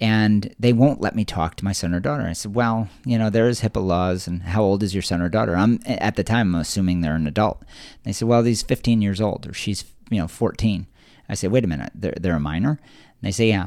And 0.00 0.54
they 0.58 0.72
won't 0.72 1.00
let 1.00 1.16
me 1.16 1.24
talk 1.24 1.56
to 1.56 1.64
my 1.64 1.72
son 1.72 1.92
or 1.92 1.98
daughter. 1.98 2.22
I 2.22 2.32
said, 2.32 2.54
well, 2.54 2.88
you 3.04 3.18
know, 3.18 3.30
there 3.30 3.48
is 3.48 3.62
HIPAA 3.62 3.84
laws. 3.84 4.28
And 4.28 4.42
how 4.42 4.62
old 4.62 4.82
is 4.82 4.94
your 4.94 5.02
son 5.02 5.20
or 5.20 5.28
daughter? 5.28 5.56
I'm 5.56 5.80
at 5.86 6.14
the 6.14 6.22
time, 6.22 6.54
I'm 6.54 6.60
assuming 6.60 7.00
they're 7.00 7.16
an 7.16 7.26
adult. 7.26 7.64
They 8.04 8.12
said, 8.12 8.28
well, 8.28 8.44
he's 8.44 8.62
15 8.62 9.02
years 9.02 9.20
old 9.20 9.46
or 9.48 9.52
she's, 9.52 9.84
you 10.10 10.18
know, 10.18 10.28
14. 10.28 10.86
I 11.28 11.34
say, 11.34 11.48
wait 11.48 11.64
a 11.64 11.68
minute, 11.68 11.90
they're, 11.94 12.14
they're 12.18 12.36
a 12.36 12.40
minor? 12.40 12.80
And 12.80 13.22
they 13.22 13.32
say, 13.32 13.48
yeah. 13.48 13.66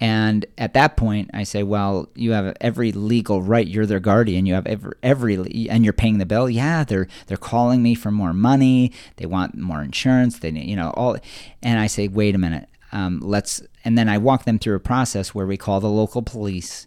And 0.00 0.46
at 0.56 0.74
that 0.74 0.96
point, 0.96 1.30
I 1.34 1.42
say, 1.42 1.64
"Well, 1.64 2.08
you 2.14 2.30
have 2.30 2.56
every 2.60 2.92
legal 2.92 3.42
right. 3.42 3.66
You're 3.66 3.86
their 3.86 3.98
guardian. 3.98 4.46
You 4.46 4.54
have 4.54 4.66
every, 4.66 4.92
every 5.02 5.68
and 5.68 5.82
you're 5.82 5.92
paying 5.92 6.18
the 6.18 6.26
bill. 6.26 6.48
Yeah, 6.48 6.84
they're 6.84 7.08
they're 7.26 7.36
calling 7.36 7.82
me 7.82 7.96
for 7.96 8.12
more 8.12 8.32
money. 8.32 8.92
They 9.16 9.26
want 9.26 9.56
more 9.56 9.82
insurance. 9.82 10.38
They, 10.38 10.50
you 10.50 10.76
know, 10.76 10.90
all." 10.90 11.16
And 11.64 11.80
I 11.80 11.88
say, 11.88 12.06
"Wait 12.06 12.36
a 12.36 12.38
minute. 12.38 12.68
Um, 12.92 13.20
let's." 13.20 13.62
And 13.84 13.96
then 13.96 14.08
I 14.08 14.18
walk 14.18 14.44
them 14.44 14.58
through 14.58 14.76
a 14.76 14.80
process 14.80 15.34
where 15.34 15.46
we 15.46 15.56
call 15.56 15.80
the 15.80 15.90
local 15.90 16.22
police, 16.22 16.86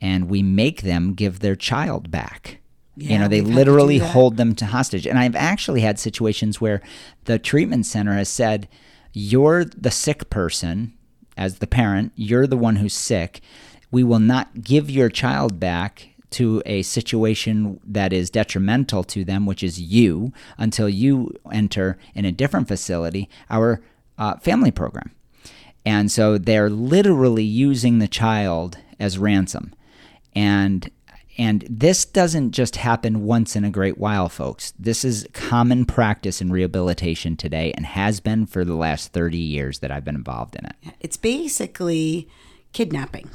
and 0.00 0.28
we 0.28 0.42
make 0.42 0.82
them 0.82 1.14
give 1.14 1.40
their 1.40 1.56
child 1.56 2.10
back. 2.10 2.58
you 2.94 3.18
know, 3.18 3.26
they 3.26 3.40
we've 3.40 3.48
had 3.48 3.52
to 3.52 3.56
literally 3.56 3.98
hold 3.98 4.36
them 4.36 4.54
to 4.54 4.66
hostage. 4.66 5.06
And 5.06 5.18
I've 5.18 5.34
actually 5.34 5.80
had 5.80 5.98
situations 5.98 6.60
where 6.60 6.82
the 7.24 7.38
treatment 7.38 7.86
center 7.86 8.14
has 8.14 8.28
said, 8.28 8.68
"You're 9.12 9.64
the 9.64 9.90
sick 9.90 10.28
person." 10.28 10.92
as 11.36 11.58
the 11.58 11.66
parent, 11.66 12.12
you're 12.14 12.46
the 12.46 12.56
one 12.56 12.76
who's 12.76 12.94
sick. 12.94 13.40
We 13.90 14.04
will 14.04 14.18
not 14.18 14.62
give 14.62 14.90
your 14.90 15.08
child 15.08 15.60
back 15.60 16.08
to 16.30 16.62
a 16.64 16.82
situation 16.82 17.78
that 17.84 18.12
is 18.12 18.30
detrimental 18.30 19.04
to 19.04 19.24
them, 19.24 19.44
which 19.44 19.62
is 19.62 19.80
you, 19.80 20.32
until 20.56 20.88
you 20.88 21.34
enter 21.52 21.98
in 22.14 22.24
a 22.24 22.32
different 22.32 22.68
facility, 22.68 23.28
our 23.50 23.82
uh, 24.16 24.36
family 24.38 24.70
program. 24.70 25.10
And 25.84 26.10
so 26.10 26.38
they're 26.38 26.70
literally 26.70 27.44
using 27.44 27.98
the 27.98 28.08
child 28.08 28.78
as 29.00 29.18
ransom. 29.18 29.74
And 30.34 30.90
and 31.38 31.64
this 31.68 32.04
doesn't 32.04 32.52
just 32.52 32.76
happen 32.76 33.24
once 33.24 33.56
in 33.56 33.64
a 33.64 33.70
great 33.70 33.96
while, 33.96 34.28
folks. 34.28 34.74
This 34.78 35.02
is 35.02 35.26
common 35.32 35.86
practice 35.86 36.42
in 36.42 36.52
rehabilitation 36.52 37.36
today 37.36 37.72
and 37.74 37.86
has 37.86 38.20
been 38.20 38.44
for 38.44 38.66
the 38.66 38.74
last 38.74 39.12
30 39.14 39.38
years 39.38 39.78
that 39.78 39.90
I've 39.90 40.04
been 40.04 40.14
involved 40.14 40.56
in 40.56 40.66
it. 40.66 40.94
It's 41.00 41.16
basically 41.16 42.28
kidnapping. 42.74 43.30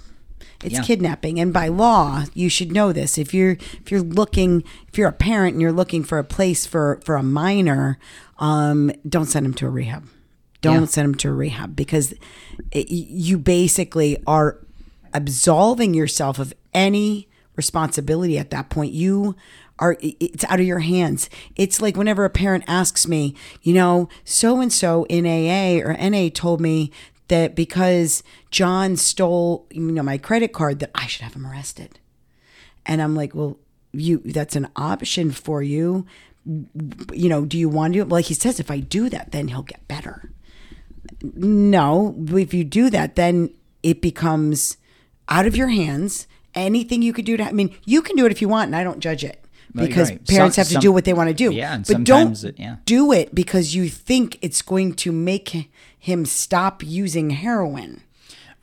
It's 0.63 0.75
Yeah. 0.75 0.81
kidnapping, 0.83 1.39
and 1.39 1.51
by 1.53 1.67
law, 1.67 2.25
you 2.33 2.49
should 2.49 2.71
know 2.71 2.91
this. 2.91 3.17
If 3.17 3.33
you're 3.33 3.51
if 3.83 3.91
you're 3.91 4.01
looking, 4.01 4.63
if 4.87 4.97
you're 4.97 5.09
a 5.09 5.13
parent 5.13 5.53
and 5.53 5.61
you're 5.61 5.71
looking 5.71 6.03
for 6.03 6.17
a 6.19 6.23
place 6.23 6.65
for 6.65 6.99
for 7.03 7.15
a 7.15 7.23
minor, 7.23 7.97
um, 8.39 8.91
don't 9.07 9.25
send 9.27 9.45
them 9.45 9.53
to 9.55 9.67
a 9.67 9.69
rehab. 9.69 10.03
Don't 10.67 10.81
Yeah. 10.81 10.85
send 10.87 11.07
them 11.09 11.15
to 11.15 11.31
rehab 11.33 11.75
because 11.75 12.13
it, 12.71 12.89
you 12.89 13.37
basically 13.37 14.17
are 14.27 14.59
absolving 15.13 15.93
yourself 15.93 16.39
of 16.39 16.53
any 16.73 17.27
responsibility 17.55 18.37
at 18.37 18.49
that 18.51 18.69
point. 18.69 18.93
You 18.93 19.35
are 19.79 19.97
it's 20.01 20.43
out 20.45 20.59
of 20.59 20.65
your 20.65 20.79
hands. 20.79 21.29
It's 21.55 21.81
like 21.81 21.95
whenever 21.97 22.25
a 22.25 22.29
parent 22.29 22.63
asks 22.67 23.07
me, 23.07 23.35
you 23.61 23.73
know, 23.73 24.09
so 24.25 24.59
and 24.59 24.71
so 24.73 25.05
in 25.05 25.25
AA 25.25 25.79
or 25.85 25.95
NA 25.97 26.29
told 26.33 26.59
me 26.61 26.91
that 27.29 27.55
because 27.55 28.23
John 28.51 28.95
stole, 28.95 29.65
you 29.71 29.81
know, 29.91 30.01
my 30.03 30.17
credit 30.17 30.53
card 30.53 30.79
that 30.79 30.91
I 30.95 31.07
should 31.07 31.21
have 31.23 31.33
him 31.35 31.45
arrested. 31.45 31.99
And 32.85 33.01
I'm 33.01 33.15
like, 33.15 33.35
well, 33.35 33.57
you 33.91 34.19
that's 34.25 34.55
an 34.55 34.67
option 34.75 35.31
for 35.31 35.61
you. 35.61 36.05
You 36.45 37.29
know, 37.29 37.45
do 37.45 37.57
you 37.57 37.67
want 37.69 37.93
to? 37.95 38.03
Well, 38.03 38.21
he 38.21 38.33
says 38.33 38.59
if 38.59 38.71
I 38.71 38.79
do 38.79 39.09
that, 39.09 39.31
then 39.31 39.49
he'll 39.49 39.63
get 39.63 39.87
better. 39.87 40.31
No, 41.21 42.15
if 42.29 42.53
you 42.53 42.63
do 42.63 42.89
that, 42.89 43.15
then 43.15 43.49
it 43.83 44.01
becomes 44.01 44.77
out 45.29 45.45
of 45.45 45.55
your 45.55 45.67
hands. 45.69 46.27
Anything 46.55 47.01
you 47.01 47.13
could 47.13 47.25
do 47.25 47.37
to, 47.37 47.43
I 47.43 47.51
mean, 47.51 47.75
you 47.85 48.01
can 48.01 48.15
do 48.15 48.25
it 48.25 48.31
if 48.31 48.41
you 48.41 48.49
want, 48.49 48.67
and 48.67 48.75
I 48.75 48.83
don't 48.83 48.99
judge 48.99 49.23
it 49.23 49.43
because 49.75 50.09
right. 50.09 50.25
parents 50.27 50.55
Some- 50.55 50.61
have 50.61 50.67
to 50.69 50.73
some- 50.73 50.81
do 50.81 50.91
what 50.91 51.05
they 51.05 51.13
want 51.13 51.29
to 51.29 51.33
do. 51.35 51.51
Yeah, 51.53 51.77
but 51.87 52.03
don't 52.03 52.43
it- 52.43 52.55
yeah. 52.57 52.77
do 52.85 53.11
it 53.11 53.35
because 53.35 53.75
you 53.75 53.89
think 53.89 54.39
it's 54.41 54.61
going 54.63 54.93
to 54.95 55.11
make 55.11 55.69
him 55.99 56.25
stop 56.25 56.83
using 56.83 57.29
heroin. 57.31 58.01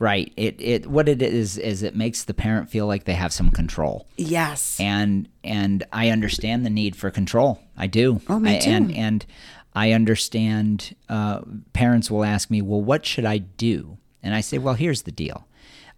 Right. 0.01 0.33
It 0.37 0.57
it 0.59 0.87
what 0.89 1.09
it 1.09 1.23
is 1.23 1.57
is 1.57 1.85
it 1.85 1.95
makes 1.95 2.25
the 2.25 2.35
parent 2.35 2.69
feel 2.69 2.87
like 2.89 3.05
they 3.05 3.15
have 3.15 3.33
some 3.33 3.51
control. 3.53 4.09
Yes. 4.17 4.77
and 4.81 5.29
and 5.45 5.85
I 5.93 6.11
understand 6.11 6.67
the 6.67 6.71
need 6.71 6.97
for 6.97 7.13
control. 7.13 7.61
I 7.77 7.87
do. 7.87 8.21
Oh, 8.29 8.41
me 8.41 8.57
I- 8.57 8.59
too. 8.59 8.71
And 8.71 8.93
and 8.93 9.27
I 9.75 9.93
understand. 9.93 10.95
Uh, 11.09 11.40
parents 11.73 12.11
will 12.11 12.25
ask 12.25 12.50
me, 12.50 12.62
"Well, 12.62 12.81
what 12.81 13.04
should 13.04 13.25
I 13.25 13.38
do?" 13.38 13.99
And 14.23 14.35
I 14.35 14.40
say, 14.40 14.59
"Well, 14.59 14.75
here's 14.75 15.02
the 15.02 15.12
deal. 15.12 15.47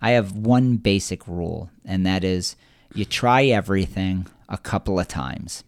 I 0.00 0.10
have 0.10 0.32
one 0.32 0.76
basic 0.76 1.26
rule, 1.26 1.70
and 1.84 2.04
that 2.06 2.24
is, 2.24 2.56
you 2.94 3.04
try 3.04 3.44
everything 3.44 4.26
a 4.48 4.58
couple 4.58 5.00
of 5.00 5.08
times, 5.08 5.64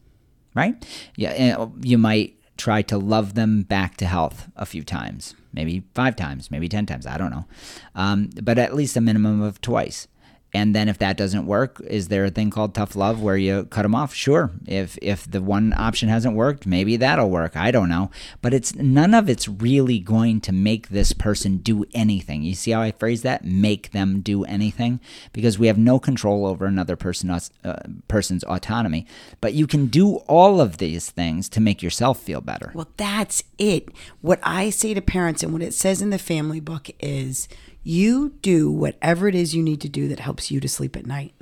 right? 0.54 0.74
Yeah, 1.16 1.66
you 1.82 1.98
might 1.98 2.34
try 2.56 2.82
to 2.82 2.98
love 2.98 3.34
them 3.34 3.62
back 3.62 3.96
to 3.98 4.06
health 4.06 4.48
a 4.56 4.66
few 4.66 4.82
times, 4.82 5.34
maybe 5.52 5.84
five 5.94 6.16
times, 6.16 6.50
maybe 6.50 6.68
ten 6.68 6.86
times. 6.86 7.06
I 7.06 7.16
don't 7.16 7.30
know, 7.30 7.46
um, 7.94 8.30
but 8.42 8.58
at 8.58 8.74
least 8.74 8.96
a 8.96 9.00
minimum 9.00 9.40
of 9.40 9.60
twice. 9.60 10.08
And 10.54 10.74
then 10.74 10.88
if 10.88 10.98
that 10.98 11.16
doesn't 11.18 11.46
work, 11.46 11.80
is 11.86 12.08
there 12.08 12.24
a 12.24 12.30
thing 12.30 12.50
called 12.50 12.74
tough 12.74 12.96
love 12.96 13.20
where 13.20 13.36
you 13.36 13.64
cut 13.64 13.82
them 13.82 13.94
off? 13.94 14.14
Sure. 14.14 14.50
If 14.66 14.98
if 15.02 15.30
the 15.30 15.42
one 15.42 15.74
option 15.76 16.08
hasn't 16.08 16.36
worked, 16.36 16.66
maybe 16.66 16.96
that'll 16.96 17.28
work. 17.28 17.56
I 17.56 17.70
don't 17.70 17.90
know. 17.90 18.10
But 18.40 18.54
it's 18.54 18.74
none 18.74 19.12
of 19.12 19.28
it's 19.28 19.46
really 19.46 19.98
going 19.98 20.40
to 20.42 20.52
make 20.52 20.88
this 20.88 21.12
person 21.12 21.58
do 21.58 21.84
anything. 21.92 22.42
You 22.42 22.54
see 22.54 22.70
how 22.70 22.80
I 22.80 22.92
phrase 22.92 23.22
that? 23.22 23.44
Make 23.44 23.90
them 23.90 24.20
do 24.20 24.44
anything 24.44 25.00
because 25.34 25.58
we 25.58 25.66
have 25.66 25.78
no 25.78 25.98
control 25.98 26.46
over 26.46 26.64
another 26.64 26.96
person 26.96 27.28
uh, 27.30 27.76
person's 28.08 28.44
autonomy. 28.44 29.06
But 29.42 29.52
you 29.52 29.66
can 29.66 29.86
do 29.86 30.16
all 30.28 30.62
of 30.62 30.78
these 30.78 31.10
things 31.10 31.48
to 31.50 31.60
make 31.60 31.82
yourself 31.82 32.20
feel 32.20 32.40
better. 32.40 32.72
Well, 32.74 32.88
that's 32.96 33.42
it. 33.58 33.90
What 34.22 34.40
I 34.42 34.70
say 34.70 34.94
to 34.94 35.02
parents 35.02 35.42
and 35.42 35.52
what 35.52 35.62
it 35.62 35.74
says 35.74 36.00
in 36.00 36.08
the 36.10 36.18
family 36.18 36.60
book 36.60 36.88
is 37.00 37.48
you 37.82 38.30
do 38.42 38.70
whatever 38.70 39.28
it 39.28 39.34
is 39.34 39.54
you 39.54 39.62
need 39.62 39.80
to 39.80 39.88
do 39.88 40.08
that 40.08 40.20
helps 40.20 40.50
you 40.50 40.60
to 40.60 40.68
sleep 40.68 40.96
at 40.96 41.06
night. 41.06 41.34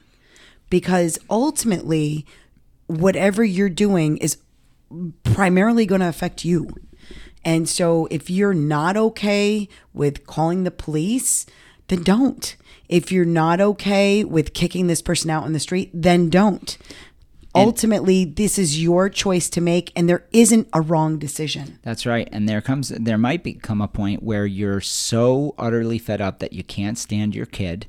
Because 0.68 1.18
ultimately, 1.30 2.26
whatever 2.86 3.44
you're 3.44 3.68
doing 3.68 4.16
is 4.18 4.38
primarily 5.22 5.86
going 5.86 6.00
to 6.00 6.08
affect 6.08 6.44
you. 6.44 6.68
And 7.44 7.68
so 7.68 8.08
if 8.10 8.28
you're 8.28 8.54
not 8.54 8.96
okay 8.96 9.68
with 9.92 10.26
calling 10.26 10.64
the 10.64 10.70
police, 10.70 11.46
then 11.88 12.02
don't. 12.02 12.56
If 12.88 13.10
you're 13.10 13.24
not 13.24 13.60
okay 13.60 14.24
with 14.24 14.54
kicking 14.54 14.86
this 14.86 15.02
person 15.02 15.30
out 15.30 15.46
in 15.46 15.52
the 15.52 15.60
street, 15.60 15.90
then 15.92 16.28
don't. 16.28 16.76
Ultimately, 17.56 18.24
this 18.24 18.58
is 18.58 18.82
your 18.82 19.08
choice 19.08 19.48
to 19.50 19.60
make, 19.60 19.92
and 19.96 20.08
there 20.08 20.26
isn't 20.32 20.68
a 20.72 20.80
wrong 20.80 21.18
decision. 21.18 21.78
That's 21.82 22.06
right. 22.06 22.28
And 22.32 22.48
there 22.48 22.60
comes 22.60 22.88
there 22.88 23.18
might 23.18 23.42
become 23.42 23.80
a 23.80 23.88
point 23.88 24.22
where 24.22 24.46
you're 24.46 24.80
so 24.80 25.54
utterly 25.58 25.98
fed 25.98 26.20
up 26.20 26.38
that 26.40 26.52
you 26.52 26.62
can't 26.62 26.98
stand 26.98 27.34
your 27.34 27.46
kid. 27.46 27.86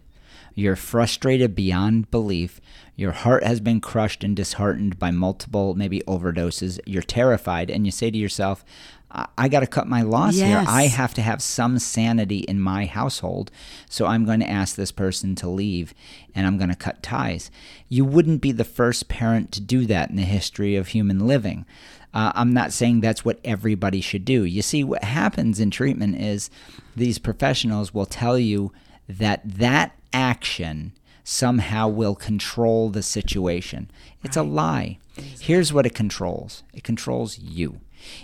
You're 0.56 0.76
frustrated 0.76 1.54
beyond 1.54 2.10
belief. 2.10 2.60
Your 2.96 3.12
heart 3.12 3.44
has 3.44 3.60
been 3.60 3.80
crushed 3.80 4.24
and 4.24 4.36
disheartened 4.36 4.98
by 4.98 5.12
multiple 5.12 5.76
maybe 5.76 6.02
overdoses. 6.08 6.80
You're 6.88 7.04
terrified 7.04 7.70
and 7.70 7.86
you 7.86 7.92
say 7.92 8.10
to 8.10 8.18
yourself, 8.18 8.66
I, 9.10 9.48
got 9.48 9.62
to 9.62 9.68
cut 9.68 9.88
my 9.88 10.02
loss 10.02 10.36
here. 10.36 10.64
I 10.68 10.88
have 10.88 11.14
to 11.14 11.22
have 11.22 11.42
some 11.42 11.80
sanity 11.80 12.40
in 12.40 12.60
my 12.60 12.86
household. 12.86 13.52
So 13.90 14.06
I'm 14.06 14.26
going 14.26 14.42
to 14.42 14.50
ask 14.50 14.76
this 14.76 14.92
person 14.92 15.34
to 15.36 15.50
leave 15.50 15.94
and 16.36 16.46
I'm 16.46 16.58
going 16.58 16.70
to 16.70 16.76
cut 16.76 17.02
ties. 17.02 17.50
You 17.88 18.04
wouldn't 18.04 18.42
be 18.42 18.52
the 18.52 18.66
first 18.66 19.08
parent 19.08 19.52
to 19.54 19.62
do 19.62 19.86
that 19.86 20.10
in 20.10 20.18
the 20.18 20.24
history 20.24 20.76
of 20.76 20.90
human 20.90 21.26
living. 21.26 21.66
Uh, 22.14 22.32
I'm 22.36 22.54
not 22.54 22.74
saying 22.74 23.02
that's 23.02 23.24
what 23.24 23.40
everybody 23.44 24.02
should 24.02 24.26
do. 24.26 24.44
You 24.44 24.62
see, 24.62 24.84
what 24.84 25.04
happens 25.04 25.60
in 25.60 25.72
treatment 25.72 26.20
is 26.20 26.50
these 26.96 27.20
professionals 27.20 27.94
will 27.94 28.06
tell 28.06 28.38
you 28.38 28.72
that 29.08 29.42
that 29.46 29.94
action 30.12 30.94
somehow 31.24 31.88
will 31.88 32.16
control 32.16 32.90
the 32.90 33.04
situation. 33.04 33.90
It's 34.24 34.38
a 34.38 34.44
lie. 34.44 34.98
Here's 35.40 35.74
what 35.74 35.86
it 35.86 35.96
controls 35.96 36.64
it 36.74 36.84
controls 36.84 37.40
you. 37.40 37.80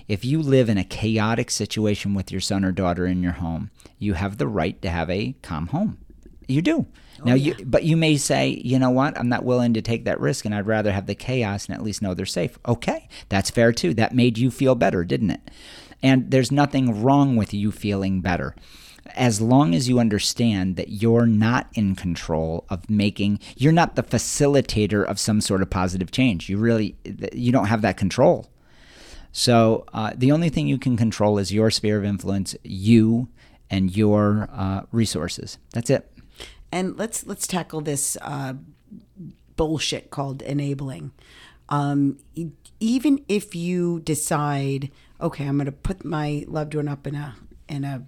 If 0.08 0.26
you 0.26 0.42
live 0.42 0.70
in 0.70 0.78
a 0.78 0.84
chaotic 0.84 1.52
situation 1.52 2.14
with 2.14 2.32
your 2.32 2.42
son 2.42 2.64
or 2.66 2.72
daughter 2.72 3.06
in 3.06 3.24
your 3.24 3.34
home, 3.34 3.72
you 4.00 4.14
have 4.14 4.38
the 4.38 4.48
right 4.48 4.82
to 4.82 4.90
have 4.90 5.10
a 5.10 5.36
calm 5.42 5.68
home. 5.68 5.98
You 6.48 6.62
do. 6.62 6.88
Oh, 7.22 7.26
now 7.26 7.34
you 7.36 7.56
but 7.66 7.84
you 7.84 7.96
may 7.96 8.18
say, 8.18 8.62
you 8.64 8.80
know 8.80 8.90
what, 8.90 9.18
I'm 9.18 9.30
not 9.30 9.46
willing 9.46 9.74
to 9.76 9.82
take 9.82 10.06
that 10.06 10.20
risk 10.20 10.46
and 10.46 10.54
I'd 10.54 10.68
rather 10.68 10.92
have 10.92 11.06
the 11.06 11.16
chaos 11.16 11.68
and 11.68 11.76
at 11.76 11.84
least 11.84 12.02
know 12.02 12.14
they're 12.14 12.26
safe. 12.26 12.58
Okay. 12.68 13.08
That's 13.30 13.50
fair 13.50 13.72
too. 13.72 13.94
That 13.94 14.14
made 14.16 14.38
you 14.38 14.52
feel 14.52 14.76
better, 14.76 15.04
didn't 15.04 15.32
it? 15.32 15.52
And 16.02 16.32
there's 16.32 16.52
nothing 16.52 17.02
wrong 17.02 17.36
with 17.36 17.54
you 17.54 17.72
feeling 17.72 18.22
better. 18.22 18.56
As 19.16 19.42
long 19.42 19.76
as 19.76 19.90
you 19.90 20.00
understand 20.00 20.76
that 20.76 20.90
you're 20.90 21.26
not 21.26 21.68
in 21.74 21.96
control 21.96 22.66
of 22.70 22.90
making, 22.90 23.40
you're 23.56 23.74
not 23.74 23.96
the 23.96 24.04
facilitator 24.04 25.06
of 25.06 25.20
some 25.20 25.42
sort 25.42 25.62
of 25.62 25.70
positive 25.70 26.12
change. 26.12 26.50
You 26.50 26.58
really, 26.58 26.96
you 27.34 27.52
don't 27.52 27.66
have 27.66 27.82
that 27.82 27.98
control. 27.98 28.50
So 29.34 29.86
uh, 29.94 30.12
the 30.16 30.32
only 30.32 30.50
thing 30.50 30.68
you 30.68 30.78
can 30.78 30.96
control 30.96 31.38
is 31.40 31.52
your 31.52 31.72
sphere 31.72 31.98
of 31.98 32.06
influence, 32.06 32.56
you 32.64 33.28
and 33.70 33.96
your 33.96 34.48
uh, 34.54 34.84
resources. 34.92 35.58
That's 35.74 35.90
it. 35.90 36.10
And 36.72 36.98
let's 36.98 37.26
let's 37.26 37.48
tackle 37.48 37.82
this 37.82 38.16
uh, 38.22 38.54
bullshit 39.56 40.12
called 40.12 40.42
enabling. 40.44 41.12
Um, 41.70 42.20
even 42.80 43.24
if 43.28 43.56
you 43.56 44.00
decide, 44.02 44.92
okay, 45.20 45.48
I'm 45.48 45.58
going 45.58 45.66
to 45.66 45.72
put 45.72 46.06
my 46.06 46.46
loved 46.48 46.76
one 46.76 46.88
up 46.88 47.08
in 47.08 47.16
a 47.16 47.36
in 47.68 47.84
a 47.84 48.06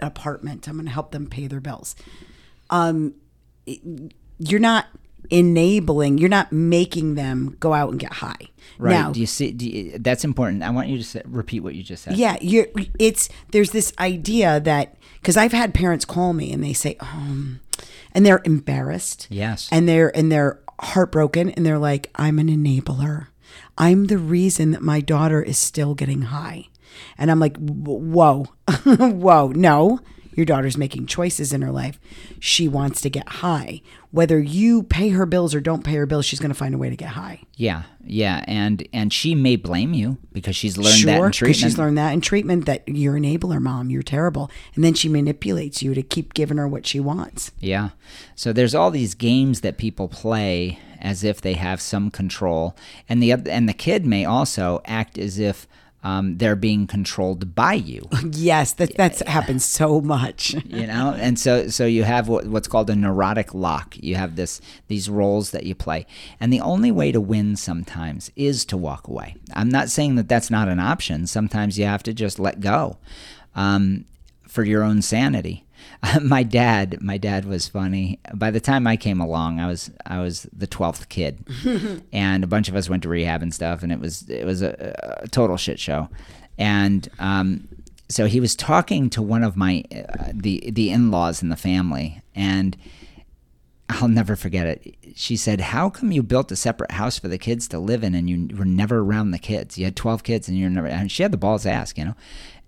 apartment, 0.00 0.66
I'm 0.66 0.74
going 0.74 0.86
to 0.86 0.92
help 0.92 1.12
them 1.12 1.28
pay 1.28 1.46
their 1.46 1.60
bills. 1.60 1.94
Um, 2.70 3.14
you're 4.38 4.60
not 4.60 4.86
enabling. 5.34 6.18
You're 6.18 6.28
not 6.28 6.52
making 6.52 7.14
them 7.16 7.56
go 7.60 7.72
out 7.72 7.90
and 7.90 7.98
get 8.00 8.12
high. 8.14 8.48
Right? 8.78 8.92
Now, 8.92 9.12
do 9.12 9.20
you 9.20 9.26
see? 9.26 9.52
Do 9.52 9.68
you, 9.68 9.98
that's 9.98 10.24
important. 10.24 10.62
I 10.62 10.70
want 10.70 10.88
you 10.88 10.98
to 10.98 11.04
say, 11.04 11.22
repeat 11.26 11.60
what 11.60 11.74
you 11.74 11.82
just 11.82 12.04
said. 12.04 12.16
yeah, 12.16 12.36
you're. 12.40 12.66
It's 12.98 13.28
there's 13.52 13.70
this 13.70 13.92
idea 13.98 14.60
that 14.60 14.96
because 15.20 15.36
I've 15.36 15.52
had 15.52 15.74
parents 15.74 16.04
call 16.04 16.32
me 16.32 16.52
and 16.52 16.62
they 16.62 16.72
say, 16.72 16.96
um, 17.00 17.60
and 18.12 18.24
they're 18.24 18.42
embarrassed. 18.44 19.26
Yes. 19.30 19.68
and 19.70 19.88
they're 19.88 20.16
and 20.16 20.30
they're 20.32 20.60
heartbroken 20.80 21.50
and 21.50 21.64
they're 21.64 21.78
like 21.78 22.10
i'm 22.16 22.40
an 22.40 22.48
enabler 22.48 23.28
i'm 23.78 24.06
the 24.08 24.18
reason 24.18 24.72
that 24.72 24.82
my 24.82 25.00
daughter 25.00 25.40
is 25.40 25.56
still 25.56 25.94
getting 25.94 26.22
high 26.22 26.66
and 27.16 27.30
i'm 27.30 27.38
like 27.38 27.56
whoa 27.58 28.42
whoa 28.84 29.52
no 29.54 30.00
your 30.36 30.46
daughter's 30.46 30.76
making 30.76 31.06
choices 31.06 31.52
in 31.52 31.62
her 31.62 31.70
life. 31.70 31.98
She 32.40 32.68
wants 32.68 33.00
to 33.02 33.10
get 33.10 33.28
high. 33.28 33.82
Whether 34.10 34.38
you 34.38 34.84
pay 34.84 35.08
her 35.10 35.26
bills 35.26 35.54
or 35.54 35.60
don't 35.60 35.84
pay 35.84 35.94
her 35.94 36.06
bills, 36.06 36.24
she's 36.24 36.38
going 36.38 36.52
to 36.52 36.56
find 36.56 36.74
a 36.74 36.78
way 36.78 36.88
to 36.88 36.96
get 36.96 37.10
high. 37.10 37.42
Yeah, 37.56 37.82
yeah, 38.04 38.44
and 38.46 38.86
and 38.92 39.12
she 39.12 39.34
may 39.34 39.56
blame 39.56 39.92
you 39.92 40.18
because 40.32 40.54
she's 40.54 40.78
learned 40.78 40.96
sure, 40.96 41.10
that 41.10 41.16
in 41.16 41.22
because 41.24 41.36
treatment. 41.36 41.56
she's 41.56 41.78
learned 41.78 41.98
that 41.98 42.12
in 42.12 42.20
treatment 42.20 42.66
that 42.66 42.86
you're 42.86 43.16
an 43.16 43.24
enabler, 43.24 43.60
mom. 43.60 43.90
You're 43.90 44.02
terrible, 44.02 44.50
and 44.74 44.84
then 44.84 44.94
she 44.94 45.08
manipulates 45.08 45.82
you 45.82 45.94
to 45.94 46.02
keep 46.02 46.34
giving 46.34 46.58
her 46.58 46.68
what 46.68 46.86
she 46.86 47.00
wants. 47.00 47.50
Yeah. 47.58 47.90
So 48.36 48.52
there's 48.52 48.74
all 48.74 48.90
these 48.90 49.14
games 49.14 49.62
that 49.62 49.78
people 49.78 50.08
play 50.08 50.78
as 51.00 51.22
if 51.22 51.40
they 51.40 51.54
have 51.54 51.80
some 51.80 52.10
control, 52.10 52.76
and 53.08 53.22
the 53.22 53.32
and 53.32 53.68
the 53.68 53.74
kid 53.74 54.06
may 54.06 54.24
also 54.24 54.80
act 54.86 55.18
as 55.18 55.38
if 55.38 55.66
um, 56.04 56.36
they're 56.36 56.54
being 56.54 56.86
controlled 56.86 57.54
by 57.54 57.74
you. 57.74 58.08
Yes, 58.44 58.72
that 58.74 58.96
that's 58.96 59.20
happens 59.22 59.64
so 59.64 60.00
much. 60.00 60.54
you 60.66 60.86
know 60.86 61.14
and 61.18 61.38
so 61.38 61.68
so 61.68 61.86
you 61.86 62.02
have 62.04 62.28
what, 62.28 62.46
what's 62.46 62.68
called 62.68 62.90
a 62.90 62.96
neurotic 62.96 63.54
lock. 63.54 63.96
You 63.98 64.16
have 64.16 64.36
this 64.36 64.60
these 64.88 65.08
roles 65.08 65.50
that 65.52 65.64
you 65.64 65.74
play. 65.74 66.06
And 66.40 66.52
the 66.52 66.60
only 66.60 66.90
way 66.90 67.12
to 67.12 67.20
win 67.20 67.56
sometimes 67.56 68.30
is 68.36 68.64
to 68.66 68.76
walk 68.76 69.08
away. 69.08 69.36
I'm 69.54 69.68
not 69.68 69.88
saying 69.88 70.16
that 70.16 70.28
that's 70.28 70.50
not 70.50 70.68
an 70.68 70.80
option. 70.80 71.26
Sometimes 71.26 71.78
you 71.78 71.86
have 71.86 72.02
to 72.04 72.12
just 72.12 72.38
let 72.38 72.60
go 72.60 72.98
um, 73.54 74.04
for 74.46 74.64
your 74.64 74.82
own 74.82 75.00
sanity 75.00 75.64
my 76.22 76.42
dad 76.42 77.00
my 77.00 77.18
dad 77.18 77.44
was 77.44 77.68
funny 77.68 78.18
by 78.34 78.50
the 78.50 78.60
time 78.60 78.86
i 78.86 78.96
came 78.96 79.20
along 79.20 79.60
i 79.60 79.66
was 79.66 79.90
i 80.06 80.20
was 80.20 80.46
the 80.52 80.66
12th 80.66 81.08
kid 81.08 81.44
and 82.12 82.44
a 82.44 82.46
bunch 82.46 82.68
of 82.68 82.76
us 82.76 82.88
went 82.88 83.02
to 83.02 83.08
rehab 83.08 83.42
and 83.42 83.54
stuff 83.54 83.82
and 83.82 83.92
it 83.92 84.00
was 84.00 84.28
it 84.28 84.44
was 84.44 84.62
a, 84.62 84.94
a 85.22 85.28
total 85.28 85.56
shit 85.56 85.78
show 85.78 86.08
and 86.58 87.08
um, 87.18 87.66
so 88.08 88.26
he 88.26 88.38
was 88.38 88.54
talking 88.54 89.10
to 89.10 89.22
one 89.22 89.42
of 89.42 89.56
my 89.56 89.82
uh, 89.92 90.30
the 90.32 90.70
the 90.70 90.90
in-laws 90.90 91.42
in 91.42 91.48
the 91.48 91.56
family 91.56 92.22
and 92.34 92.76
I'll 93.88 94.08
never 94.08 94.34
forget 94.34 94.66
it. 94.66 94.96
She 95.14 95.36
said, 95.36 95.60
"How 95.60 95.90
come 95.90 96.10
you 96.10 96.22
built 96.22 96.50
a 96.50 96.56
separate 96.56 96.92
house 96.92 97.18
for 97.18 97.28
the 97.28 97.38
kids 97.38 97.68
to 97.68 97.78
live 97.78 98.02
in 98.02 98.14
and 98.14 98.30
you 98.30 98.56
were 98.56 98.64
never 98.64 99.00
around 99.00 99.30
the 99.30 99.38
kids? 99.38 99.76
You 99.76 99.84
had 99.84 99.94
12 99.94 100.22
kids 100.22 100.48
and 100.48 100.58
you're 100.58 100.70
never." 100.70 100.86
And 100.86 101.12
she 101.12 101.22
had 101.22 101.32
the 101.32 101.38
balls 101.38 101.64
to 101.64 101.70
ask, 101.70 101.98
you 101.98 102.04
know. 102.04 102.14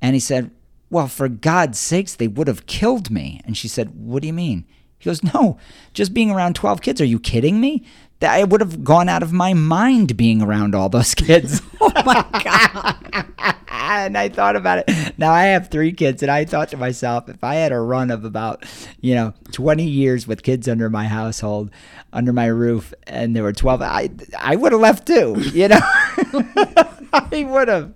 And 0.02 0.14
he 0.14 0.20
said, 0.20 0.50
"Well, 0.90 1.08
for 1.08 1.28
God's 1.28 1.78
sakes, 1.78 2.14
they 2.14 2.28
would 2.28 2.48
have 2.48 2.66
killed 2.66 3.10
me." 3.10 3.40
And 3.44 3.56
she 3.56 3.68
said, 3.68 3.94
"What 3.94 4.22
do 4.22 4.26
you 4.26 4.32
mean?" 4.34 4.64
He 4.98 5.08
goes, 5.08 5.22
"No, 5.22 5.58
just 5.92 6.14
being 6.14 6.30
around 6.30 6.54
12 6.54 6.80
kids. 6.80 7.00
Are 7.00 7.06
you 7.06 7.18
kidding 7.18 7.60
me? 7.60 7.84
That 8.20 8.32
I 8.32 8.44
would 8.44 8.62
have 8.62 8.82
gone 8.82 9.08
out 9.08 9.22
of 9.22 9.32
my 9.32 9.52
mind 9.52 10.16
being 10.16 10.40
around 10.40 10.74
all 10.74 10.88
those 10.88 11.14
kids." 11.14 11.62
oh 11.80 11.92
my 12.04 12.24
god! 12.42 13.54
and 13.68 14.18
I 14.18 14.28
thought 14.28 14.56
about 14.56 14.84
it. 14.86 15.18
Now 15.18 15.32
I 15.32 15.44
have 15.44 15.68
three 15.68 15.92
kids, 15.92 16.22
and 16.22 16.30
I 16.30 16.44
thought 16.44 16.70
to 16.70 16.76
myself, 16.76 17.28
if 17.28 17.42
I 17.42 17.56
had 17.56 17.72
a 17.72 17.78
run 17.80 18.10
of 18.10 18.24
about, 18.24 18.64
you 19.00 19.14
know, 19.14 19.34
20 19.52 19.84
years 19.84 20.26
with 20.26 20.42
kids 20.42 20.68
under 20.68 20.90
my 20.90 21.06
household, 21.06 21.70
under 22.12 22.32
my 22.32 22.46
roof, 22.46 22.92
and 23.06 23.34
there 23.34 23.42
were 23.42 23.52
12, 23.52 23.82
I, 23.82 24.10
I 24.38 24.56
would 24.56 24.72
have 24.72 24.80
left 24.80 25.06
too, 25.06 25.36
you 25.52 25.68
know? 25.68 25.80
I 25.82 27.46
would 27.48 27.68
have. 27.68 27.94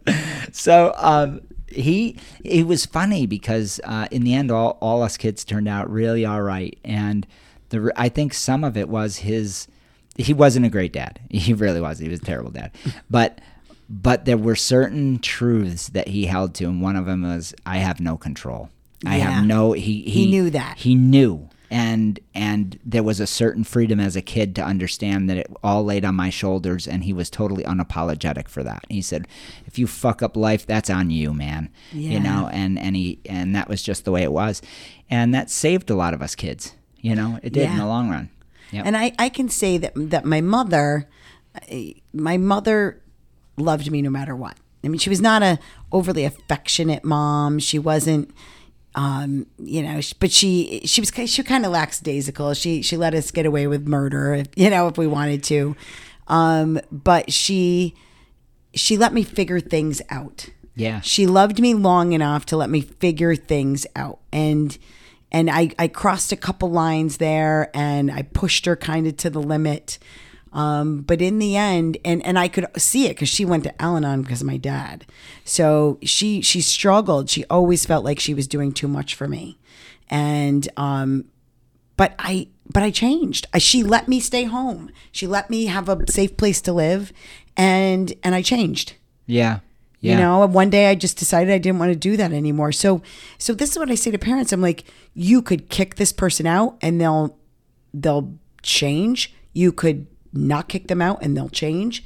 So, 0.52 0.92
um, 0.96 1.40
he 1.70 2.16
it 2.44 2.66
was 2.66 2.86
funny 2.86 3.26
because 3.26 3.80
uh, 3.84 4.06
in 4.10 4.22
the 4.24 4.34
end 4.34 4.50
all, 4.50 4.78
all 4.80 5.02
us 5.02 5.16
kids 5.16 5.44
turned 5.44 5.68
out 5.68 5.90
really 5.90 6.24
all 6.24 6.42
right. 6.42 6.78
And 6.84 7.26
the 7.70 7.92
I 7.96 8.08
think 8.08 8.34
some 8.34 8.64
of 8.64 8.76
it 8.76 8.88
was 8.88 9.18
his 9.18 9.68
he 10.16 10.32
wasn't 10.34 10.66
a 10.66 10.70
great 10.70 10.92
dad. 10.92 11.20
He 11.30 11.52
really 11.54 11.80
was. 11.80 11.98
He 11.98 12.08
was 12.08 12.20
a 12.20 12.24
terrible 12.24 12.50
dad. 12.50 12.72
But 13.10 13.40
but 13.88 14.24
there 14.24 14.38
were 14.38 14.54
certain 14.56 15.18
truths 15.18 15.88
that 15.88 16.08
he 16.08 16.26
held 16.26 16.54
to 16.54 16.64
and 16.66 16.80
one 16.80 16.94
of 16.94 17.06
them 17.06 17.22
was 17.22 17.54
i 17.66 17.78
have 17.78 18.00
no 18.00 18.16
control. 18.16 18.70
I 19.06 19.16
Yeah. 19.18 19.30
have 19.30 19.46
no 19.46 19.72
he, 19.72 20.02
he 20.02 20.10
He 20.26 20.30
knew 20.30 20.50
that. 20.50 20.78
he 20.78 20.94
knew 20.94 21.48
and 21.70 22.18
and 22.34 22.78
there 22.84 23.02
was 23.02 23.20
a 23.20 23.26
certain 23.26 23.62
freedom 23.64 24.00
as 24.00 24.16
a 24.16 24.22
kid 24.22 24.54
to 24.56 24.62
understand 24.64 25.30
that 25.30 25.36
it 25.36 25.46
all 25.62 25.84
laid 25.84 26.04
on 26.04 26.14
my 26.14 26.28
shoulders 26.30 26.88
and 26.88 27.04
he 27.04 27.12
was 27.12 27.30
totally 27.30 27.62
unapologetic 27.64 28.48
for 28.48 28.62
that 28.64 28.84
he 28.88 29.00
said 29.00 29.28
if 29.66 29.78
you 29.78 29.86
fuck 29.86 30.20
up 30.22 30.36
life 30.36 30.66
that's 30.66 30.90
on 30.90 31.10
you 31.10 31.32
man 31.32 31.68
Yeah. 31.92 32.10
you 32.10 32.20
know 32.20 32.48
and 32.52 32.78
and 32.78 32.96
he 32.96 33.20
and 33.26 33.54
that 33.54 33.68
was 33.68 33.82
just 33.82 34.04
the 34.04 34.10
way 34.12 34.22
it 34.24 34.32
was 34.32 34.60
and 35.08 35.32
that 35.34 35.48
saved 35.50 35.88
a 35.90 35.94
lot 35.94 36.12
of 36.12 36.20
us 36.22 36.34
kids 36.34 36.74
you 36.98 37.14
know 37.14 37.38
it 37.42 37.52
did 37.52 37.70
in 37.70 37.76
the 37.76 37.86
long 37.86 38.10
run 38.10 38.30
Yep. 38.72 38.86
And 38.86 38.96
I, 38.96 39.12
I 39.18 39.28
can 39.30 39.48
say 39.48 39.78
that 39.78 39.92
that 39.96 40.24
my 40.24 40.40
mother, 40.40 41.08
my 42.12 42.36
mother 42.36 43.00
loved 43.56 43.90
me 43.90 44.00
no 44.00 44.10
matter 44.10 44.36
what. 44.36 44.56
I 44.84 44.88
mean, 44.88 44.98
she 44.98 45.10
was 45.10 45.20
not 45.20 45.42
a 45.42 45.58
overly 45.92 46.24
affectionate 46.24 47.04
mom. 47.04 47.58
She 47.58 47.78
wasn't, 47.80 48.30
um, 48.94 49.46
you 49.58 49.82
know, 49.82 50.00
but 50.18 50.32
she 50.32 50.82
she 50.84 51.00
was 51.00 51.12
she 51.30 51.42
kind 51.42 51.64
of 51.64 51.72
lackadaisical. 51.72 52.54
She 52.54 52.82
she 52.82 52.96
let 52.96 53.14
us 53.14 53.30
get 53.30 53.46
away 53.46 53.66
with 53.66 53.86
murder, 53.86 54.44
you 54.56 54.70
know, 54.70 54.88
if 54.88 54.98
we 54.98 55.06
wanted 55.06 55.42
to. 55.44 55.76
Um, 56.26 56.80
but 56.90 57.32
she 57.32 57.94
she 58.74 58.96
let 58.96 59.12
me 59.12 59.22
figure 59.22 59.60
things 59.60 60.00
out. 60.10 60.48
yeah 60.74 61.00
She 61.00 61.26
loved 61.26 61.60
me 61.60 61.74
long 61.74 62.12
enough 62.12 62.46
to 62.46 62.56
let 62.56 62.70
me 62.70 62.80
figure 62.80 63.36
things 63.36 63.86
out. 63.94 64.20
And 64.32 64.76
and 65.32 65.48
I, 65.48 65.70
I 65.78 65.86
crossed 65.88 66.32
a 66.32 66.36
couple 66.36 66.70
lines 66.70 67.18
there 67.18 67.70
and 67.74 68.10
I 68.10 68.22
pushed 68.22 68.66
her 68.66 68.76
kind 68.76 69.06
of 69.06 69.16
to 69.18 69.30
the 69.30 69.40
limit. 69.40 69.98
Um, 70.52 71.02
but 71.02 71.22
in 71.22 71.38
the 71.38 71.56
end, 71.56 71.98
and, 72.04 72.24
and 72.26 72.38
I 72.38 72.48
could 72.48 72.66
see 72.76 73.06
it 73.06 73.10
because 73.10 73.28
she 73.28 73.44
went 73.44 73.64
to 73.64 73.82
Al 73.82 73.96
Anon 73.96 74.22
because 74.22 74.40
of 74.40 74.46
my 74.46 74.56
dad. 74.56 75.06
So 75.44 75.98
she 76.02 76.40
she 76.42 76.60
struggled. 76.60 77.30
She 77.30 77.44
always 77.46 77.86
felt 77.86 78.04
like 78.04 78.18
she 78.18 78.34
was 78.34 78.48
doing 78.48 78.72
too 78.72 78.88
much 78.88 79.14
for 79.14 79.28
me. 79.28 79.58
And 80.08 80.68
um, 80.76 81.26
but 81.96 82.14
I 82.18 82.48
but 82.68 82.82
I 82.82 82.90
changed. 82.90 83.46
I, 83.54 83.58
she 83.58 83.82
let 83.84 84.08
me 84.08 84.18
stay 84.18 84.44
home. 84.44 84.90
She 85.12 85.26
let 85.26 85.50
me 85.50 85.66
have 85.66 85.88
a 85.88 86.10
safe 86.10 86.36
place 86.36 86.60
to 86.62 86.72
live, 86.72 87.12
and 87.56 88.12
and 88.24 88.34
I 88.34 88.42
changed. 88.42 88.94
yeah 89.26 89.60
yeah 90.00 90.14
You 90.14 90.18
know, 90.18 90.42
and 90.42 90.54
one 90.54 90.70
day 90.70 90.90
I 90.90 90.94
just 90.96 91.16
decided 91.18 91.52
I 91.52 91.58
didn't 91.58 91.78
want 91.78 91.92
to 91.92 91.96
do 92.10 92.16
that 92.16 92.32
anymore. 92.32 92.72
So, 92.72 93.02
so 93.38 93.52
this 93.54 93.70
is 93.70 93.78
what 93.78 93.90
I 93.90 93.94
say 93.96 94.10
to 94.10 94.18
parents. 94.18 94.50
I'm 94.50 94.62
like, 94.62 94.84
you 95.14 95.42
could 95.42 95.68
kick 95.68 95.94
this 95.96 96.10
person 96.12 96.46
out 96.46 96.76
and 96.80 97.00
they'll 97.00 97.36
they'll 97.94 98.34
change. 98.62 99.32
You 99.52 99.70
could 99.72 100.06
not 100.32 100.68
kick 100.68 100.88
them 100.88 101.02
out 101.02 101.18
and 101.22 101.36
they'll 101.36 101.48
change. 101.48 102.04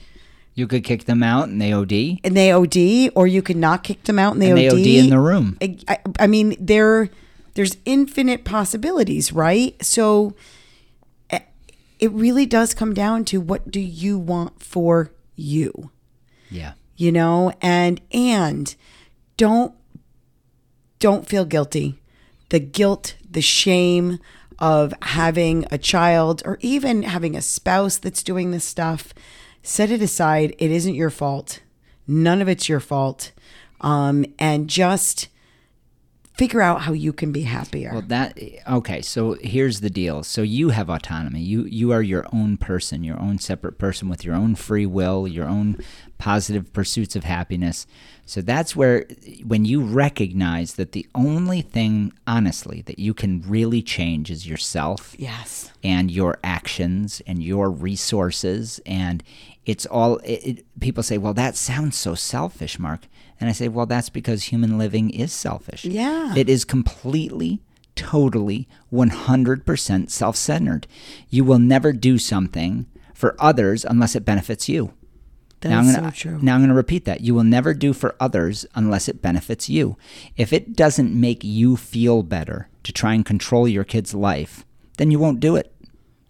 you 0.54 0.66
could 0.66 0.84
kick 0.84 1.04
them 1.04 1.22
out 1.22 1.48
and 1.48 1.60
they 1.60 1.72
od 1.72 1.92
And 1.92 2.36
they 2.36 2.52
OD, 2.52 3.10
or 3.16 3.26
you 3.26 3.42
could 3.42 3.56
not 3.56 3.82
kick 3.84 4.04
them 4.04 4.18
out 4.18 4.32
and 4.34 4.42
they 4.42 4.50
and 4.50 4.58
they 4.58 4.68
OD. 4.68 4.74
od 4.74 4.86
in 4.86 5.10
the 5.10 5.18
room 5.20 5.56
I, 5.60 5.76
I, 5.88 5.98
I 6.20 6.26
mean, 6.26 6.56
there 6.60 7.10
there's 7.54 7.76
infinite 7.84 8.44
possibilities, 8.44 9.32
right? 9.32 9.74
So 9.84 10.34
eh, 11.30 11.40
it 12.00 12.10
really 12.12 12.46
does 12.46 12.74
come 12.74 12.94
down 12.94 13.24
to 13.26 13.40
what 13.40 13.70
do 13.70 13.80
you 13.80 14.18
want 14.18 14.62
for 14.62 15.10
you? 15.36 15.90
yeah 16.50 16.74
you 16.96 17.10
know 17.10 17.52
and 17.60 18.00
and 18.12 18.76
don't 19.36 19.74
don't 21.00 21.26
feel 21.26 21.44
guilty 21.44 21.98
the 22.50 22.60
guilt 22.60 23.16
the 23.28 23.40
shame 23.42 24.18
of 24.64 24.94
having 25.02 25.66
a 25.70 25.76
child 25.76 26.40
or 26.46 26.56
even 26.62 27.02
having 27.02 27.36
a 27.36 27.42
spouse 27.42 27.98
that's 27.98 28.22
doing 28.22 28.50
this 28.50 28.64
stuff 28.64 29.12
set 29.62 29.90
it 29.90 30.00
aside 30.00 30.54
it 30.58 30.70
isn't 30.70 30.94
your 30.94 31.10
fault 31.10 31.60
none 32.06 32.40
of 32.40 32.48
it's 32.48 32.66
your 32.66 32.80
fault 32.80 33.32
um, 33.82 34.24
and 34.38 34.66
just 34.66 35.28
figure 36.32 36.62
out 36.62 36.80
how 36.80 36.92
you 36.92 37.12
can 37.12 37.30
be 37.30 37.42
happier 37.42 37.90
Well, 37.92 38.02
that 38.08 38.38
okay. 38.68 39.02
So 39.02 39.36
here's 39.40 39.80
the 39.80 39.90
deal. 39.90 40.22
So 40.22 40.42
you 40.42 40.70
have 40.70 40.88
autonomy. 40.88 41.40
You 41.40 41.64
you 41.64 41.92
are 41.92 42.02
your 42.02 42.26
own 42.32 42.56
person, 42.56 43.04
your 43.04 43.20
own 43.20 43.38
separate 43.38 43.78
person 43.78 44.08
with 44.08 44.24
your 44.24 44.34
own 44.34 44.54
free 44.54 44.86
will, 44.86 45.28
your 45.28 45.46
own 45.46 45.78
positive 46.24 46.72
pursuits 46.72 47.14
of 47.14 47.22
happiness. 47.24 47.86
So 48.24 48.40
that's 48.40 48.74
where 48.74 49.04
when 49.44 49.66
you 49.66 49.82
recognize 49.82 50.76
that 50.76 50.92
the 50.92 51.06
only 51.14 51.60
thing, 51.60 52.14
honestly, 52.26 52.80
that 52.86 52.98
you 52.98 53.12
can 53.12 53.42
really 53.42 53.82
change 53.82 54.30
is 54.30 54.46
yourself 54.46 55.14
yes. 55.18 55.70
and 55.82 56.10
your 56.10 56.38
actions 56.42 57.20
and 57.26 57.42
your 57.42 57.70
resources. 57.70 58.80
And 58.86 59.22
it's 59.66 59.84
all 59.84 60.16
it, 60.24 60.46
it, 60.46 60.80
people 60.80 61.02
say 61.02 61.18
well 61.18 61.34
that 61.34 61.56
sounds 61.56 61.98
so 61.98 62.14
selfish 62.14 62.78
mark. 62.78 63.02
And 63.38 63.50
i 63.50 63.52
say 63.52 63.68
well 63.68 63.84
that's 63.84 64.08
because 64.08 64.44
human 64.44 64.78
living 64.78 65.10
is 65.10 65.30
selfish. 65.30 65.84
Yeah. 65.84 66.32
it 66.34 66.48
is 66.48 66.64
completely 66.64 67.60
totally 67.96 68.66
100% 68.90 70.10
self-centered. 70.10 70.86
You 71.28 71.44
will 71.44 71.58
never 71.58 71.92
do 71.92 72.16
something 72.16 72.86
for 73.12 73.36
others 73.38 73.84
unless 73.84 74.16
it 74.16 74.24
benefits 74.24 74.70
you 74.70 74.94
now 75.70 75.78
I'm 75.80 75.92
gonna, 75.92 76.12
so 76.12 76.16
true. 76.16 76.38
Now 76.42 76.54
I'm 76.54 76.60
going 76.60 76.68
to 76.68 76.74
repeat 76.74 77.04
that. 77.04 77.20
You 77.20 77.34
will 77.34 77.44
never 77.44 77.74
do 77.74 77.92
for 77.92 78.14
others 78.20 78.66
unless 78.74 79.08
it 79.08 79.22
benefits 79.22 79.68
you. 79.68 79.96
If 80.36 80.52
it 80.52 80.74
doesn't 80.74 81.18
make 81.18 81.44
you 81.44 81.76
feel 81.76 82.22
better 82.22 82.68
to 82.82 82.92
try 82.92 83.14
and 83.14 83.24
control 83.24 83.66
your 83.68 83.84
kid's 83.84 84.14
life, 84.14 84.64
then 84.98 85.10
you 85.10 85.18
won't 85.18 85.40
do 85.40 85.56
it. 85.56 85.72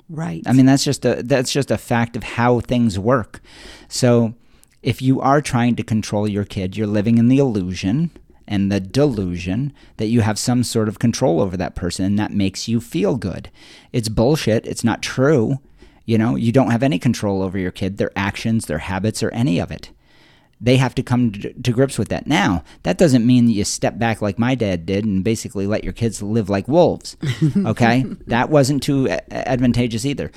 right 0.09 0.43
I 0.47 0.53
mean, 0.53 0.67
that's 0.67 0.85
just 0.85 1.05
a 1.05 1.23
that's 1.23 1.53
just 1.53 1.71
a 1.71 1.79
fact 1.79 2.17
of 2.17 2.23
how 2.23 2.61
things 2.61 2.99
work. 2.99 3.41
So, 3.89 4.35
if 4.83 5.01
you 5.01 5.21
are 5.21 5.41
trying 5.41 5.77
to 5.77 5.83
control 5.83 6.29
your 6.29 6.45
kid, 6.45 6.77
you're 6.77 6.87
living 6.87 7.19
in 7.19 7.29
the 7.29 7.39
illusion 7.39 8.11
and 8.47 8.71
the 8.71 8.81
delusion 8.81 9.73
that 9.97 10.07
you 10.07 10.21
have 10.21 10.39
some 10.39 10.63
sort 10.63 10.89
of 10.89 10.99
control 10.99 11.41
over 11.41 11.57
that 11.57 11.75
person 11.75 12.05
and 12.05 12.19
that 12.19 12.33
makes 12.33 12.69
you 12.69 12.81
feel 12.81 13.17
good. 13.17 13.51
It's 13.93 14.09
bullshit. 14.09 14.67
It's 14.67 14.85
not 14.85 15.03
true. 15.03 15.61
You 16.05 16.19
know, 16.19 16.37
you 16.37 16.53
don't 16.53 16.71
have 16.71 16.83
any 16.83 16.99
control 16.99 17.43
over 17.43 17.59
your 17.59 17.71
kid, 17.71 17.97
their 17.97 18.11
actions, 18.15 18.67
their 18.67 18.79
habits, 18.79 19.23
or 19.23 19.31
any 19.31 19.59
of 19.59 19.71
it. 19.71 19.91
They 20.61 20.77
have 20.77 20.95
to 20.95 21.03
come 21.03 21.33
to, 21.33 21.73
grips 21.73 21.99
with 21.99 22.09
that. 22.09 22.27
Now, 22.27 22.63
that 22.85 22.97
doesn't 22.97 23.27
mean 23.27 23.47
that 23.47 23.53
you 23.53 23.65
step 23.65 23.99
back 23.99 24.23
like 24.23 24.39
my 24.39 24.55
dad 24.55 24.87
did 24.87 25.05
and 25.05 25.25
basically 25.25 25.67
let 25.67 25.85
your 25.85 25.93
kids 25.93 26.23
live 26.23 26.49
like 26.49 26.69
wolves. 26.69 27.17
Okay? 27.67 28.05
that 28.27 28.51
wasn't 28.51 28.83
too 28.83 29.09
advantageous 29.31 30.05
either. 30.05 30.31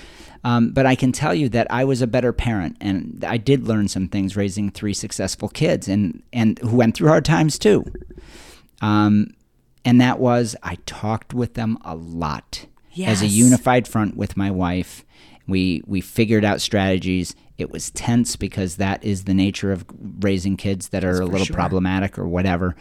Um, 0.43 0.71
but 0.71 0.85
I 0.85 0.95
can 0.95 1.11
tell 1.11 1.33
you 1.33 1.49
that 1.49 1.67
I 1.69 1.83
was 1.83 2.01
a 2.01 2.07
better 2.07 2.31
parent, 2.33 2.77
and 2.79 3.23
I 3.25 3.37
did 3.37 3.67
learn 3.67 3.87
some 3.87 4.07
things 4.07 4.35
raising 4.35 4.69
three 4.69 4.93
successful 4.93 5.49
kids, 5.49 5.87
and 5.87 6.23
and 6.31 6.59
who 6.59 6.75
went 6.75 6.95
through 6.95 7.09
hard 7.09 7.25
times 7.25 7.59
too. 7.59 7.85
Um, 8.81 9.33
and 9.83 9.99
that 10.01 10.19
was 10.19 10.55
I 10.63 10.75
talked 10.85 11.33
with 11.33 11.55
them 11.55 11.77
a 11.83 11.95
lot 11.95 12.65
as 13.09 13.21
a 13.21 13.27
unified 13.27 13.87
front 13.87 14.15
with 14.17 14.37
my 14.37 14.51
wife. 14.51 15.03
We 15.47 15.81
we 15.85 16.01
figured 16.01 16.43
out 16.43 16.61
strategies. 16.61 17.35
It 17.57 17.71
was 17.71 17.89
tense 17.91 18.35
because 18.35 18.75
that 18.75 19.03
is 19.03 19.23
the 19.23 19.33
nature 19.33 19.71
of 19.71 19.83
raising 20.19 20.57
kids 20.57 20.89
that 20.89 21.03
are 21.03 21.21
a 21.21 21.25
little 21.25 21.45
sure. 21.45 21.55
problematic 21.55 22.19
or 22.19 22.27
whatever. 22.27 22.75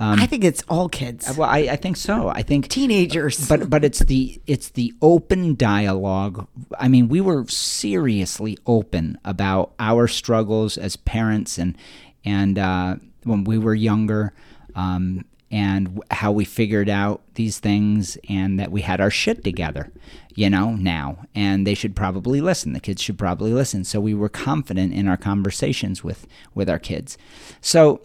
Um, 0.00 0.20
I 0.20 0.26
think 0.26 0.42
it's 0.42 0.62
all 0.70 0.88
kids, 0.88 1.36
well, 1.36 1.48
I, 1.50 1.58
I 1.58 1.76
think 1.76 1.98
so. 1.98 2.28
I 2.28 2.42
think 2.42 2.68
teenagers. 2.68 3.46
but 3.46 3.68
but 3.68 3.84
it's 3.84 3.98
the 3.98 4.40
it's 4.46 4.70
the 4.70 4.94
open 5.02 5.54
dialogue. 5.56 6.46
I 6.78 6.88
mean, 6.88 7.08
we 7.08 7.20
were 7.20 7.46
seriously 7.48 8.56
open 8.66 9.18
about 9.24 9.74
our 9.78 10.08
struggles 10.08 10.78
as 10.78 10.96
parents 10.96 11.58
and 11.58 11.76
and 12.24 12.58
uh, 12.58 12.96
when 13.24 13.44
we 13.44 13.58
were 13.58 13.74
younger, 13.74 14.32
um, 14.74 15.24
and 15.52 16.02
how 16.10 16.32
we 16.32 16.44
figured 16.44 16.88
out 16.88 17.22
these 17.34 17.60
things, 17.60 18.18
and 18.28 18.58
that 18.58 18.72
we 18.72 18.80
had 18.80 19.00
our 19.00 19.10
shit 19.10 19.44
together. 19.44 19.92
You 20.34 20.48
know 20.48 20.74
now, 20.74 21.26
and 21.34 21.66
they 21.66 21.74
should 21.74 21.94
probably 21.94 22.40
listen. 22.40 22.72
The 22.72 22.80
kids 22.80 23.02
should 23.02 23.18
probably 23.18 23.52
listen. 23.52 23.84
So 23.84 24.00
we 24.00 24.14
were 24.14 24.30
confident 24.30 24.94
in 24.94 25.06
our 25.06 25.18
conversations 25.18 26.02
with 26.02 26.26
with 26.54 26.70
our 26.70 26.78
kids. 26.78 27.18
So 27.60 28.00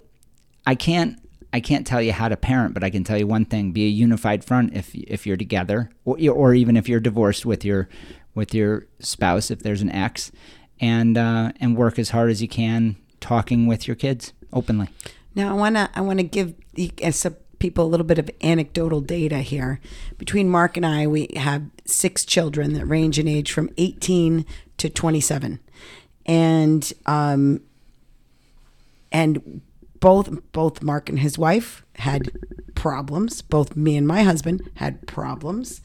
I 0.65 0.75
can't 0.75 1.17
I 1.53 1.59
can't 1.61 1.87
tell 1.87 2.01
you 2.01 2.11
how 2.11 2.27
to 2.27 2.35
parent, 2.35 2.73
but 2.73 2.83
I 2.83 2.89
can 2.89 3.03
tell 3.03 3.17
you 3.17 3.25
one 3.25 3.45
thing: 3.45 3.71
be 3.71 3.85
a 3.85 3.89
unified 3.89 4.43
front 4.43 4.75
if 4.75 4.93
if 4.93 5.25
you're 5.25 5.37
together, 5.37 5.89
or, 6.03 6.17
or 6.29 6.53
even 6.53 6.75
if 6.75 6.89
you're 6.89 6.99
divorced 6.99 7.45
with 7.45 7.63
your 7.63 7.87
with 8.35 8.53
your 8.53 8.85
spouse, 8.99 9.49
if 9.49 9.63
there's 9.63 9.81
an 9.81 9.91
ex, 9.91 10.31
and 10.79 11.17
uh, 11.17 11.53
and 11.59 11.77
work 11.77 11.97
as 11.97 12.09
hard 12.09 12.29
as 12.29 12.41
you 12.41 12.47
can, 12.47 12.97
talking 13.19 13.67
with 13.67 13.87
your 13.87 13.95
kids 13.95 14.33
openly. 14.51 14.89
Now 15.35 15.51
I 15.51 15.53
wanna 15.53 15.89
I 15.95 16.01
wanna 16.01 16.23
give 16.23 16.53
uh, 17.03 17.11
some 17.11 17.35
people 17.59 17.85
a 17.85 17.87
little 17.87 18.05
bit 18.05 18.19
of 18.19 18.29
anecdotal 18.41 19.01
data 19.01 19.39
here. 19.39 19.79
Between 20.17 20.49
Mark 20.49 20.77
and 20.77 20.85
I, 20.85 21.07
we 21.07 21.29
have 21.35 21.63
six 21.85 22.25
children 22.25 22.73
that 22.73 22.85
range 22.85 23.17
in 23.17 23.27
age 23.27 23.51
from 23.51 23.69
18 23.77 24.45
to 24.77 24.89
27, 24.89 25.59
and 26.25 26.93
um, 27.05 27.61
and 29.11 29.61
both 29.99 30.29
both 30.51 30.83
Mark 30.83 31.09
and 31.09 31.19
his 31.19 31.37
wife 31.37 31.83
had 31.95 32.31
problems. 32.75 33.41
Both 33.41 33.75
me 33.75 33.97
and 33.97 34.07
my 34.07 34.23
husband 34.23 34.69
had 34.75 35.07
problems, 35.07 35.81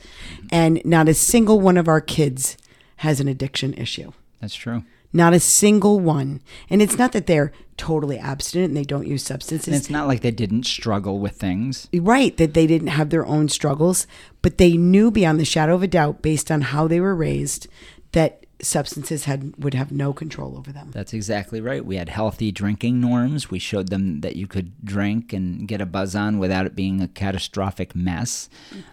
and 0.51 0.85
not 0.85 1.09
a 1.09 1.15
single 1.15 1.61
one 1.61 1.79
of 1.79 1.89
our 1.89 2.01
kids 2.01 2.57
has 2.97 3.21
an 3.21 3.29
addiction 3.29 3.75
issue. 3.75 4.13
That's 4.41 4.55
true. 4.55 4.85
Not 5.13 5.35
a 5.35 5.41
single 5.41 6.01
one. 6.01 6.41
And 6.71 6.81
it's 6.81 6.97
not 6.97 7.13
that 7.13 7.27
they're 7.27 7.53
totally 7.77 8.19
abstinent 8.19 8.69
and 8.69 8.77
they 8.77 8.85
don't 8.85 9.07
use 9.07 9.23
substances. 9.23 9.69
And 9.69 9.77
it's 9.77 9.91
not 9.91 10.07
like 10.07 10.21
they 10.21 10.31
didn't 10.31 10.65
struggle 10.65 11.19
with 11.19 11.37
things. 11.37 11.89
right 11.93 12.37
that 12.37 12.55
they 12.55 12.67
didn't 12.67 12.89
have 12.89 13.11
their 13.11 13.27
own 13.27 13.49
struggles, 13.49 14.07
but 14.41 14.59
they 14.59 14.77
knew 14.77 15.11
beyond 15.11 15.39
the 15.39 15.45
shadow 15.45 15.75
of 15.75 15.83
a 15.83 15.89
doubt, 15.89 16.23
based 16.23 16.51
on 16.51 16.63
how 16.63 16.89
they 16.89 17.01
were 17.01 17.15
raised, 17.15 17.69
that 18.13 18.42
substances 18.65 19.25
had 19.25 19.53
would 19.59 19.75
have 19.75 19.91
no 19.91 20.13
control 20.13 20.57
over 20.57 20.71
them. 20.73 20.91
That's 20.93 21.13
exactly 21.13 21.61
right. 21.61 21.85
We 21.85 21.97
had 21.97 22.09
healthy 22.09 22.53
drinking 22.53 23.01
norms. 23.01 23.51
We 23.51 23.59
showed 23.59 23.89
them 23.89 24.21
that 24.21 24.37
you 24.37 24.47
could 24.47 24.73
drink 24.85 25.33
and 25.33 25.67
get 25.67 25.81
a 25.81 25.87
buzz 25.87 26.15
on 26.15 26.39
without 26.39 26.65
it 26.67 26.77
being 26.77 27.01
a 27.01 27.09
catastrophic 27.09 27.97
mess. 27.97 28.49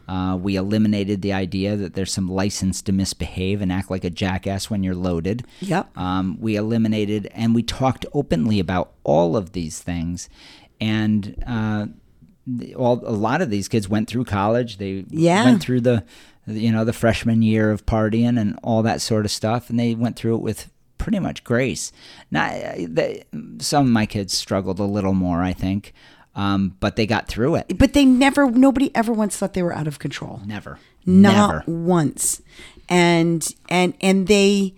Uh, 0.08 0.38
we 0.42 0.56
eliminated 0.56 1.22
the 1.22 1.34
idea 1.34 1.76
that 1.76 1.94
there's 1.94 2.12
some 2.12 2.28
license 2.28 2.82
to 2.82 2.92
misbehave 2.92 3.62
and 3.62 3.72
act 3.72 3.92
like 3.92 4.04
a 4.04 4.10
jackass 4.10 4.70
when 4.72 4.82
you're 4.82 4.96
loaded. 4.96 5.46
Yep. 5.60 5.96
Um, 5.98 6.38
we 6.42 6.56
eliminated 6.56 7.28
and 7.36 7.54
we 7.54 7.62
talked 7.62 8.06
openly 8.12 8.60
about 8.60 8.94
all 9.04 9.38
of 9.38 9.52
these 9.52 9.80
things. 9.80 10.30
And 10.82 11.44
uh, 11.46 11.86
all, 12.76 13.02
a 13.06 13.12
lot 13.14 13.42
of 13.42 13.50
these 13.50 13.68
kids 13.68 13.88
went 13.88 14.10
through 14.10 14.26
college. 14.26 14.78
They 14.78 15.06
Yeah. 15.10 15.44
went 15.46 15.62
through 15.62 15.82
the, 15.82 16.04
you 16.50 16.72
know, 16.72 16.86
the 16.86 16.94
freshman 16.94 17.42
year 17.42 17.72
of 17.72 17.86
partying 17.86 18.40
and 18.40 18.60
all 18.64 18.84
that 18.84 19.02
sort 19.02 19.26
of 19.26 19.32
stuff, 19.32 19.70
and 19.70 19.80
they 19.80 19.96
went 19.96 20.16
through 20.16 20.36
it 20.36 20.42
with 20.42 20.72
pretty 20.98 21.20
much 21.20 21.44
grace. 21.44 21.92
Not 22.32 22.52
they, 22.52 23.24
some 23.60 23.86
of 23.86 23.92
my 23.92 24.06
kids 24.06 24.34
struggled 24.34 24.80
a 24.80 24.84
little 24.84 25.14
more, 25.14 25.42
I 25.42 25.54
think, 25.54 25.94
um, 26.36 26.76
but 26.80 26.96
they 26.96 27.06
got 27.06 27.28
through 27.28 27.56
it. 27.56 27.78
But 27.78 27.94
they 27.94 28.06
never 28.06 28.50
nobody 28.50 28.96
ever 28.96 29.14
once 29.14 29.38
thought 29.38 29.54
they 29.54 29.64
were 29.64 29.76
out 29.76 29.88
of 29.88 30.00
control. 30.00 30.42
Never, 30.46 30.80
not 31.06 31.66
never. 31.66 31.72
once 31.72 32.42
and 32.90 33.48
and 33.70 33.94
and 34.02 34.28
they 34.28 34.74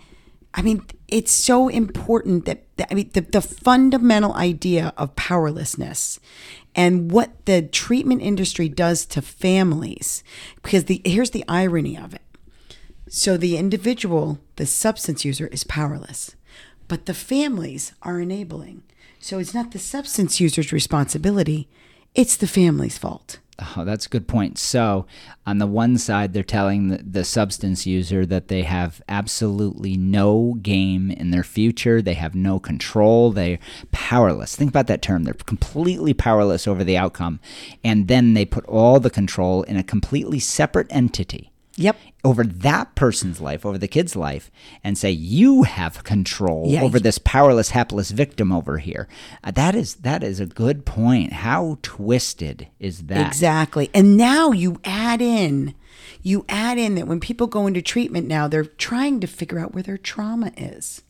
i 0.54 0.62
mean 0.62 0.86
it's 1.08 1.32
so 1.32 1.70
important 1.70 2.46
that, 2.46 2.64
that 2.78 2.88
i 2.92 2.94
mean 2.94 3.10
the, 3.14 3.22
the 3.22 3.42
fundamental 3.42 4.34
idea 4.34 4.94
of 4.98 5.16
powerlessness 5.16 6.20
and 6.76 7.12
what 7.12 7.46
the 7.46 7.62
treatment 7.62 8.22
industry 8.22 8.70
does 8.70 9.06
to 9.06 9.22
families 9.22 10.24
because 10.64 10.86
the 10.86 11.02
here's 11.06 11.32
the 11.32 11.46
irony 11.48 11.98
of 11.98 12.14
it. 12.14 12.22
So 13.10 13.38
the 13.38 13.58
individual 13.58 14.40
the 14.56 14.66
substance 14.66 15.26
user 15.26 15.48
is 15.48 15.64
powerless 15.64 16.36
but 16.88 17.06
the 17.06 17.14
families 17.14 17.94
are 18.02 18.20
enabling. 18.20 18.84
So 19.20 19.40
it's 19.40 19.54
not 19.54 19.72
the 19.72 19.80
substance 19.80 20.40
user's 20.40 20.74
responsibility 20.74 21.68
it's 22.14 22.36
the 22.36 22.48
family's 22.48 22.98
fault 22.98 23.40
Oh, 23.62 23.86
that's 23.86 24.08
a 24.08 24.10
good 24.10 24.28
point. 24.28 24.58
So, 24.58 25.06
on 25.45 25.60
the 25.60 25.67
one 25.67 25.97
side, 25.97 26.34
they're 26.34 26.43
telling 26.43 26.89
the, 26.89 26.97
the 26.97 27.24
substance 27.24 27.86
user 27.86 28.26
that 28.26 28.47
they 28.47 28.63
have 28.63 29.02
absolutely 29.08 29.97
no 29.97 30.58
game 30.62 31.12
in 31.12 31.32
their 31.32 31.43
future. 31.43 32.02
They 32.02 32.15
have 32.15 32.34
no 32.34 32.60
control. 32.60 33.32
They're 33.32 33.60
powerless. 33.91 34.56
Think 34.56 34.69
about 34.69 34.88
that 34.88 35.02
term. 35.02 35.24
They're 35.24 35.34
completely 35.34 36.13
powerless 36.13 36.67
over 36.67 36.84
the 36.84 36.97
outcome. 36.97 37.39
And 37.84 38.08
then 38.08 38.34
they 38.34 38.45
put 38.45 38.65
all 38.65 39.00
the 39.00 39.10
control 39.10 39.63
in 39.63 39.78
a 39.78 39.84
completely 39.84 40.39
separate 40.39 40.88
entity 40.89 41.51
yep 41.76 41.96
over 42.24 42.44
that 42.44 42.94
person's 42.96 43.42
life, 43.42 43.66
over 43.66 43.78
the 43.78 43.88
kid's 43.88 44.16
life, 44.16 44.52
and 44.84 44.98
say 44.98 45.10
you 45.10 45.64
have 45.64 46.04
control 46.04 46.66
Yeah, 46.68 46.84
over 46.84 47.00
this 47.00 47.18
powerless, 47.18 47.72
hapless 47.72 48.12
victim 48.12 48.52
over 48.52 48.78
here. 48.78 49.08
Uh, 49.44 49.52
that 49.52 49.76
is 49.76 49.96
that 49.96 50.24
is 50.24 50.40
a 50.40 50.46
good 50.46 50.86
point. 50.86 51.34
How 51.34 51.78
twisted 51.82 52.68
is 52.80 53.04
that? 53.04 53.26
Exactly. 53.26 53.90
And 53.94 54.18
now 54.18 54.52
you 54.52 54.80
add 54.84 55.22
in, 55.22 55.74
you 56.22 56.46
add 56.48 56.78
in 56.78 56.96
that 56.96 57.08
when 57.08 57.20
people 57.20 57.48
go 57.48 57.68
into 57.68 57.82
treatment 57.82 58.28
now, 58.28 58.48
they're 58.48 58.66
trying 58.66 59.20
to 59.22 59.28
figure 59.28 59.60
out 59.60 59.74
where 59.74 59.84
their 59.84 59.98
trauma 59.98 60.52
is. 60.58 61.02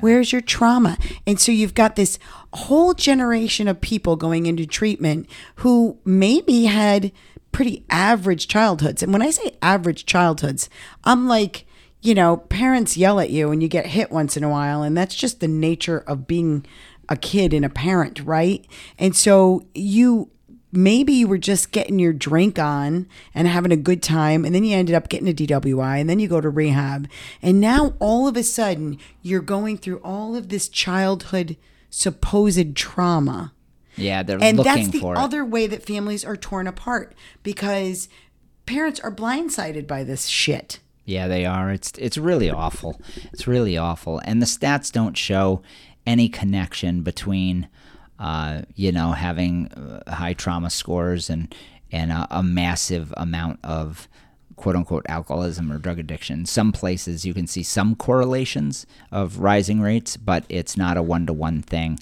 Where's 0.00 0.32
your 0.32 0.40
trauma? 0.40 0.98
And 1.24 1.38
so 1.38 1.52
you've 1.52 1.74
got 1.74 1.94
this 1.94 2.18
whole 2.52 2.94
generation 2.94 3.68
of 3.68 3.80
people 3.80 4.16
going 4.16 4.46
into 4.46 4.66
treatment 4.66 5.28
who 5.56 5.98
maybe 6.04 6.64
had 6.64 7.12
pretty 7.52 7.84
average 7.90 8.48
childhoods. 8.48 9.02
And 9.02 9.12
when 9.12 9.22
I 9.22 9.30
say 9.30 9.56
average 9.62 10.06
childhoods, 10.06 10.68
I'm 11.04 11.28
like, 11.28 11.66
you 12.00 12.14
know, 12.14 12.38
parents 12.38 12.96
yell 12.96 13.20
at 13.20 13.30
you 13.30 13.50
and 13.50 13.62
you 13.62 13.68
get 13.68 13.86
hit 13.86 14.10
once 14.10 14.36
in 14.36 14.42
a 14.42 14.48
while. 14.48 14.82
And 14.82 14.96
that's 14.96 15.14
just 15.14 15.40
the 15.40 15.48
nature 15.48 15.98
of 16.06 16.26
being 16.26 16.66
a 17.08 17.16
kid 17.16 17.52
and 17.52 17.64
a 17.64 17.68
parent, 17.68 18.20
right? 18.20 18.66
And 18.98 19.14
so 19.14 19.66
you 19.74 20.30
maybe 20.72 21.12
you 21.12 21.28
were 21.28 21.38
just 21.38 21.70
getting 21.70 21.98
your 21.98 22.14
drink 22.14 22.58
on 22.58 23.06
and 23.34 23.46
having 23.46 23.72
a 23.72 23.76
good 23.76 24.02
time 24.02 24.42
and 24.44 24.54
then 24.54 24.64
you 24.64 24.74
ended 24.74 24.94
up 24.94 25.10
getting 25.10 25.28
a 25.28 25.34
DWI 25.34 26.00
and 26.00 26.08
then 26.08 26.18
you 26.18 26.26
go 26.26 26.40
to 26.40 26.48
rehab 26.48 27.06
and 27.42 27.60
now 27.60 27.92
all 27.98 28.26
of 28.26 28.38
a 28.38 28.42
sudden 28.42 28.96
you're 29.20 29.42
going 29.42 29.76
through 29.76 29.98
all 29.98 30.34
of 30.34 30.48
this 30.48 30.70
childhood 30.70 31.58
supposed 31.90 32.74
trauma 32.74 33.52
Yeah, 33.96 34.22
they're 34.22 34.42
and 34.42 34.56
looking 34.56 34.74
that's 34.74 34.88
the 34.88 35.00
for 35.00 35.14
it. 35.14 35.18
other 35.18 35.44
way 35.44 35.66
that 35.66 35.84
families 35.84 36.24
are 36.24 36.36
torn 36.36 36.66
apart 36.66 37.14
because 37.42 38.08
parents 38.66 39.00
are 39.00 39.14
blindsided 39.14 39.86
by 39.86 40.02
this 40.04 40.26
shit 40.26 40.78
Yeah, 41.04 41.28
they 41.28 41.44
are. 41.44 41.70
It's 41.70 41.92
it's 41.98 42.16
really 42.16 42.48
awful. 42.50 43.00
It's 43.32 43.46
really 43.46 43.76
awful, 43.76 44.20
and 44.24 44.40
the 44.40 44.46
stats 44.46 44.90
don't 44.92 45.16
show 45.16 45.62
any 46.06 46.28
connection 46.28 47.02
between, 47.02 47.68
uh, 48.18 48.62
you 48.74 48.92
know, 48.92 49.12
having 49.12 49.68
uh, 49.68 50.14
high 50.14 50.32
trauma 50.34 50.70
scores 50.70 51.28
and 51.28 51.54
and 51.90 52.12
a, 52.12 52.26
a 52.30 52.42
massive 52.42 53.12
amount 53.16 53.58
of 53.64 54.08
quote 54.56 54.76
unquote 54.76 55.04
alcoholism 55.08 55.72
or 55.72 55.78
drug 55.78 55.98
addiction. 55.98 56.46
Some 56.46 56.70
places 56.72 57.24
you 57.26 57.34
can 57.34 57.46
see 57.48 57.62
some 57.64 57.96
correlations 57.96 58.86
of 59.10 59.38
rising 59.40 59.80
rates, 59.80 60.16
but 60.16 60.44
it's 60.48 60.76
not 60.76 60.96
a 60.96 61.02
one 61.02 61.26
to 61.26 61.32
one 61.32 61.62
thing. 61.62 61.98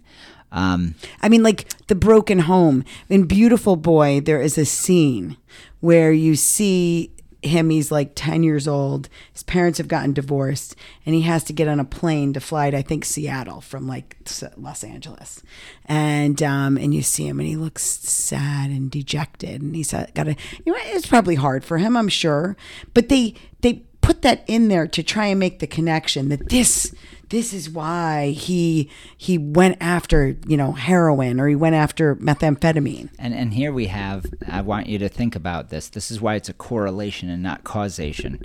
Um, 0.52 0.94
I 1.22 1.28
mean, 1.28 1.42
like 1.42 1.68
the 1.86 1.94
broken 1.94 2.40
home. 2.40 2.84
In 3.08 3.24
Beautiful 3.24 3.76
Boy, 3.76 4.20
there 4.20 4.40
is 4.40 4.58
a 4.58 4.64
scene 4.64 5.36
where 5.80 6.12
you 6.12 6.36
see 6.36 7.12
him. 7.42 7.70
He's 7.70 7.90
like 7.90 8.12
10 8.14 8.42
years 8.42 8.68
old. 8.68 9.08
His 9.32 9.42
parents 9.42 9.78
have 9.78 9.88
gotten 9.88 10.12
divorced, 10.12 10.76
and 11.06 11.14
he 11.14 11.22
has 11.22 11.44
to 11.44 11.52
get 11.52 11.68
on 11.68 11.80
a 11.80 11.84
plane 11.84 12.32
to 12.34 12.40
fly 12.40 12.70
to, 12.70 12.76
I 12.76 12.82
think, 12.82 13.04
Seattle 13.04 13.60
from 13.60 13.86
like 13.86 14.16
Los 14.56 14.84
Angeles. 14.84 15.42
And 15.86 16.42
um, 16.42 16.76
and 16.76 16.94
you 16.94 17.02
see 17.02 17.26
him, 17.26 17.40
and 17.40 17.48
he 17.48 17.56
looks 17.56 17.82
sad 17.82 18.70
and 18.70 18.90
dejected. 18.90 19.62
And 19.62 19.74
he's 19.74 19.92
got 19.92 20.28
a, 20.28 20.36
you 20.64 20.72
know, 20.72 20.78
it's 20.82 21.06
probably 21.06 21.36
hard 21.36 21.64
for 21.64 21.78
him, 21.78 21.96
I'm 21.96 22.08
sure. 22.08 22.56
But 22.94 23.08
they, 23.08 23.34
they, 23.60 23.84
put 24.00 24.22
that 24.22 24.44
in 24.46 24.68
there 24.68 24.86
to 24.86 25.02
try 25.02 25.26
and 25.26 25.40
make 25.40 25.58
the 25.58 25.66
connection 25.66 26.28
that 26.28 26.48
this 26.48 26.94
this 27.28 27.52
is 27.52 27.70
why 27.70 28.30
he 28.30 28.90
he 29.16 29.38
went 29.38 29.76
after 29.80 30.36
you 30.46 30.56
know 30.56 30.72
heroin 30.72 31.38
or 31.38 31.48
he 31.48 31.54
went 31.54 31.76
after 31.76 32.16
methamphetamine 32.16 33.08
and 33.18 33.34
and 33.34 33.54
here 33.54 33.72
we 33.72 33.86
have. 33.86 34.26
I 34.46 34.60
want 34.60 34.86
you 34.86 34.98
to 34.98 35.08
think 35.08 35.34
about 35.36 35.70
this. 35.70 35.88
This 35.88 36.10
is 36.10 36.20
why 36.20 36.34
it's 36.34 36.48
a 36.48 36.54
correlation 36.54 37.30
and 37.30 37.42
not 37.42 37.64
causation. 37.64 38.42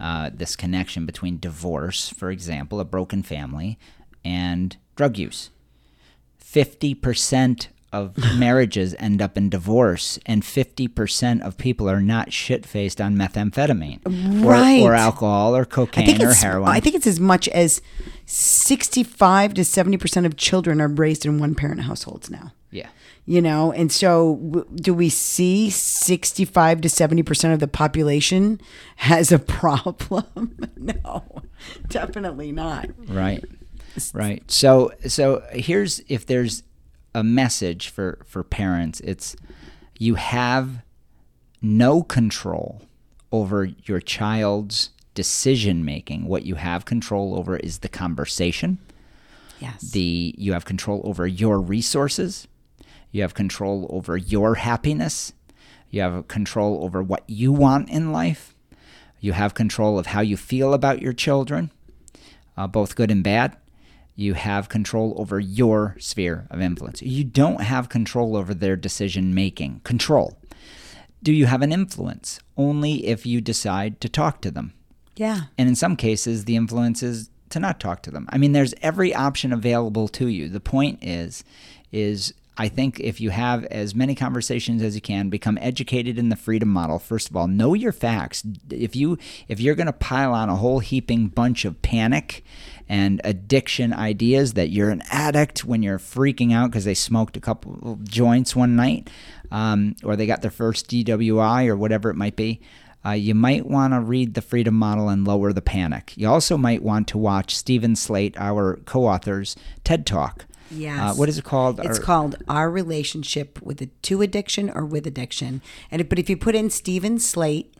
Uh, 0.00 0.30
this 0.32 0.56
connection 0.56 1.06
between 1.06 1.38
divorce, 1.38 2.08
for 2.08 2.30
example, 2.30 2.80
a 2.80 2.84
broken 2.84 3.22
family, 3.22 3.78
and 4.24 4.76
drug 4.96 5.18
use. 5.18 5.50
Fifty 6.38 6.94
percent 6.94 7.68
of 7.92 8.16
marriages 8.38 8.94
end 8.98 9.22
up 9.22 9.36
in 9.38 9.48
divorce, 9.48 10.18
and 10.26 10.44
fifty 10.44 10.88
percent 10.88 11.42
of 11.42 11.56
people 11.56 11.88
are 11.88 12.00
not 12.02 12.32
shit 12.32 12.66
faced 12.66 13.00
on 13.00 13.16
methamphetamine, 13.16 14.00
or, 14.44 14.50
Right. 14.50 14.82
or 14.82 14.94
alcohol, 14.94 15.56
or 15.56 15.64
cocaine, 15.64 16.20
or 16.22 16.32
heroin. 16.34 16.68
I 16.68 16.80
think 16.80 16.94
it's 16.96 17.06
as 17.06 17.18
much 17.20 17.48
as 17.48 17.80
65 18.26 19.54
to 19.54 19.62
70% 19.62 20.26
of 20.26 20.36
children 20.36 20.80
are 20.80 20.88
raised 20.88 21.24
in 21.24 21.38
one 21.38 21.54
parent 21.54 21.80
households 21.82 22.30
now. 22.30 22.52
yeah. 22.70 22.88
You 23.24 23.42
know, 23.42 23.72
and 23.72 23.92
so 23.92 24.36
w- 24.36 24.66
do 24.76 24.94
we 24.94 25.10
see 25.10 25.68
65 25.68 26.80
to 26.80 26.88
70% 26.88 27.52
of 27.52 27.60
the 27.60 27.68
population 27.68 28.58
has 28.96 29.30
a 29.32 29.38
problem? 29.60 30.56
no. 30.78 31.24
Definitely 31.88 32.52
not. 32.52 32.86
Right. 33.06 33.44
Right. 34.14 34.50
So 34.50 34.92
so 35.06 35.42
here's 35.52 36.00
if 36.08 36.24
there's 36.24 36.62
a 37.14 37.24
message 37.24 37.88
for 37.88 38.18
for 38.24 38.42
parents, 38.42 39.00
it's 39.00 39.36
you 39.98 40.14
have 40.14 40.82
no 41.60 42.02
control 42.02 42.82
over 43.32 43.64
your 43.84 44.00
child's 44.00 44.90
decision 45.14 45.84
making. 45.84 46.26
What 46.26 46.44
you 46.44 46.54
have 46.54 46.84
control 46.84 47.36
over 47.36 47.56
is 47.56 47.78
the 47.78 47.88
conversation. 47.88 48.78
Yes. 49.60 49.90
The 49.90 50.34
you 50.38 50.52
have 50.52 50.64
control 50.64 51.00
over 51.04 51.26
your 51.26 51.60
resources. 51.60 52.46
You 53.10 53.22
have 53.22 53.34
control 53.34 53.86
over 53.90 54.16
your 54.16 54.56
happiness. 54.56 55.32
You 55.90 56.02
have 56.02 56.28
control 56.28 56.84
over 56.84 57.02
what 57.02 57.24
you 57.26 57.50
want 57.50 57.88
in 57.88 58.12
life. 58.12 58.54
You 59.20 59.32
have 59.32 59.54
control 59.54 59.98
of 59.98 60.06
how 60.06 60.20
you 60.20 60.36
feel 60.36 60.74
about 60.74 61.02
your 61.02 61.12
children, 61.12 61.72
uh, 62.56 62.66
both 62.66 62.94
good 62.94 63.10
and 63.10 63.24
bad. 63.24 63.56
You 64.18 64.34
have 64.34 64.68
control 64.68 65.14
over 65.16 65.38
your 65.38 65.94
sphere 66.00 66.48
of 66.50 66.60
influence. 66.60 67.00
You 67.02 67.22
don't 67.22 67.60
have 67.60 67.88
control 67.88 68.36
over 68.36 68.52
their 68.52 68.74
decision 68.74 69.32
making. 69.32 69.82
Control. 69.84 70.36
Do 71.22 71.32
you 71.32 71.46
have 71.46 71.62
an 71.62 71.70
influence? 71.70 72.40
Only 72.56 73.06
if 73.06 73.24
you 73.24 73.40
decide 73.40 74.00
to 74.00 74.08
talk 74.08 74.40
to 74.40 74.50
them. 74.50 74.72
yeah. 75.14 75.42
And 75.56 75.68
in 75.68 75.76
some 75.76 75.94
cases, 75.94 76.46
the 76.46 76.56
influence 76.56 77.00
is 77.00 77.30
to 77.50 77.60
not 77.60 77.78
talk 77.78 78.02
to 78.02 78.10
them. 78.10 78.26
I 78.30 78.38
mean, 78.38 78.50
there's 78.50 78.74
every 78.82 79.14
option 79.14 79.52
available 79.52 80.08
to 80.08 80.26
you. 80.26 80.48
The 80.48 80.58
point 80.58 80.98
is, 81.00 81.44
is 81.92 82.34
I 82.56 82.66
think 82.66 82.98
if 82.98 83.20
you 83.20 83.30
have 83.30 83.64
as 83.66 83.94
many 83.94 84.16
conversations 84.16 84.82
as 84.82 84.96
you 84.96 85.00
can, 85.00 85.28
become 85.28 85.58
educated 85.60 86.18
in 86.18 86.28
the 86.28 86.34
freedom 86.34 86.68
model. 86.70 86.98
First 86.98 87.30
of 87.30 87.36
all, 87.36 87.46
know 87.46 87.72
your 87.72 87.92
facts. 87.92 88.42
If 88.68 88.96
you 88.96 89.16
if 89.46 89.60
you're 89.60 89.76
going 89.76 89.86
to 89.86 89.92
pile 89.92 90.34
on 90.34 90.48
a 90.48 90.56
whole 90.56 90.80
heaping 90.80 91.28
bunch 91.28 91.64
of 91.64 91.80
panic 91.82 92.44
and 92.88 93.20
addiction 93.24 93.92
ideas 93.92 94.54
that 94.54 94.70
you're 94.70 94.90
an 94.90 95.02
addict 95.10 95.64
when 95.64 95.82
you're 95.82 95.98
freaking 95.98 96.52
out 96.52 96.70
because 96.70 96.84
they 96.84 96.94
smoked 96.94 97.36
a 97.36 97.40
couple 97.40 97.98
joints 98.04 98.56
one 98.56 98.76
night, 98.76 99.10
um, 99.50 99.94
or 100.02 100.16
they 100.16 100.26
got 100.26 100.42
their 100.42 100.50
first 100.50 100.88
DWI 100.88 101.66
or 101.68 101.76
whatever 101.76 102.10
it 102.10 102.16
might 102.16 102.36
be 102.36 102.60
uh, 103.06 103.10
you 103.12 103.34
might 103.34 103.64
want 103.64 103.92
to 103.94 104.00
read 104.00 104.34
the 104.34 104.42
Freedom 104.42 104.74
Model 104.74 105.08
and 105.08 105.24
lower 105.24 105.52
the 105.52 105.62
panic. 105.62 106.12
You 106.16 106.28
also 106.28 106.56
might 106.56 106.82
want 106.82 107.06
to 107.08 107.18
watch 107.18 107.54
Steven 107.56 107.94
Slate, 107.94 108.34
our 108.38 108.76
co 108.86 109.06
author's 109.06 109.54
TED 109.84 110.04
Talk. 110.04 110.46
Yes. 110.70 110.98
Uh, 110.98 111.14
what 111.14 111.28
is 111.28 111.38
it 111.38 111.44
called? 111.44 111.80
It's 111.82 111.98
Or- 111.98 112.02
called 112.02 112.36
Our 112.48 112.70
Relationship 112.70 113.62
with 113.62 113.80
a 113.80 113.86
To 113.86 114.20
Addiction 114.20 114.68
or 114.68 114.84
With 114.84 115.06
Addiction. 115.06 115.62
And 115.92 116.00
if- 116.02 116.08
but 116.08 116.18
if 116.18 116.28
you 116.28 116.36
put 116.36 116.54
in 116.56 116.70
Steven 116.70 117.18
Slate, 117.20 117.72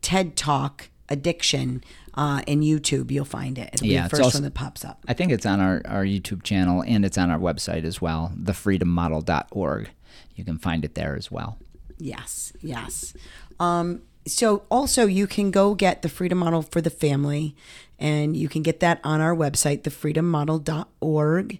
TED 0.00 0.36
Talk, 0.36 0.88
Addiction, 1.08 1.84
uh, 2.14 2.42
in 2.46 2.60
YouTube, 2.60 3.10
you'll 3.10 3.24
find 3.24 3.58
it. 3.58 3.70
It'll 3.74 3.86
Yeah, 3.86 4.02
be 4.02 4.04
the 4.04 4.08
first 4.10 4.22
also- 4.22 4.38
one 4.38 4.42
that 4.44 4.54
pops 4.54 4.84
up. 4.84 5.04
I 5.06 5.12
think 5.14 5.30
it's 5.32 5.46
on 5.46 5.60
our, 5.60 5.82
our 5.84 6.04
YouTube 6.04 6.42
channel 6.42 6.82
and 6.86 7.04
it's 7.04 7.16
on 7.18 7.30
our 7.30 7.38
website 7.38 7.84
as 7.84 8.00
well, 8.00 8.32
thefreedommodel.org. 8.40 9.90
You 10.34 10.44
can 10.44 10.58
find 10.58 10.84
it 10.84 10.94
there 10.94 11.16
as 11.16 11.30
well. 11.30 11.58
Yes, 11.98 12.52
yes. 12.60 13.14
Um, 13.60 14.02
so 14.26 14.64
also 14.70 15.06
you 15.06 15.26
can 15.26 15.50
go 15.50 15.74
get 15.74 16.02
the 16.02 16.08
freedom 16.08 16.38
model 16.38 16.62
for 16.62 16.80
the 16.80 16.90
family 16.90 17.54
and 17.98 18.36
you 18.36 18.48
can 18.48 18.62
get 18.62 18.80
that 18.80 19.00
on 19.04 19.20
our 19.20 19.34
website 19.34 19.82
thefreedommodel.org 19.82 21.58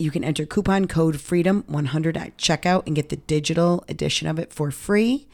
you 0.00 0.10
can 0.10 0.22
enter 0.24 0.46
coupon 0.46 0.86
code 0.86 1.20
freedom 1.20 1.64
100 1.66 2.16
at 2.16 2.36
checkout 2.38 2.86
and 2.86 2.96
get 2.96 3.08
the 3.10 3.16
digital 3.16 3.84
edition 3.88 4.26
of 4.28 4.38
it 4.38 4.52
for 4.52 4.70
free 4.70 5.26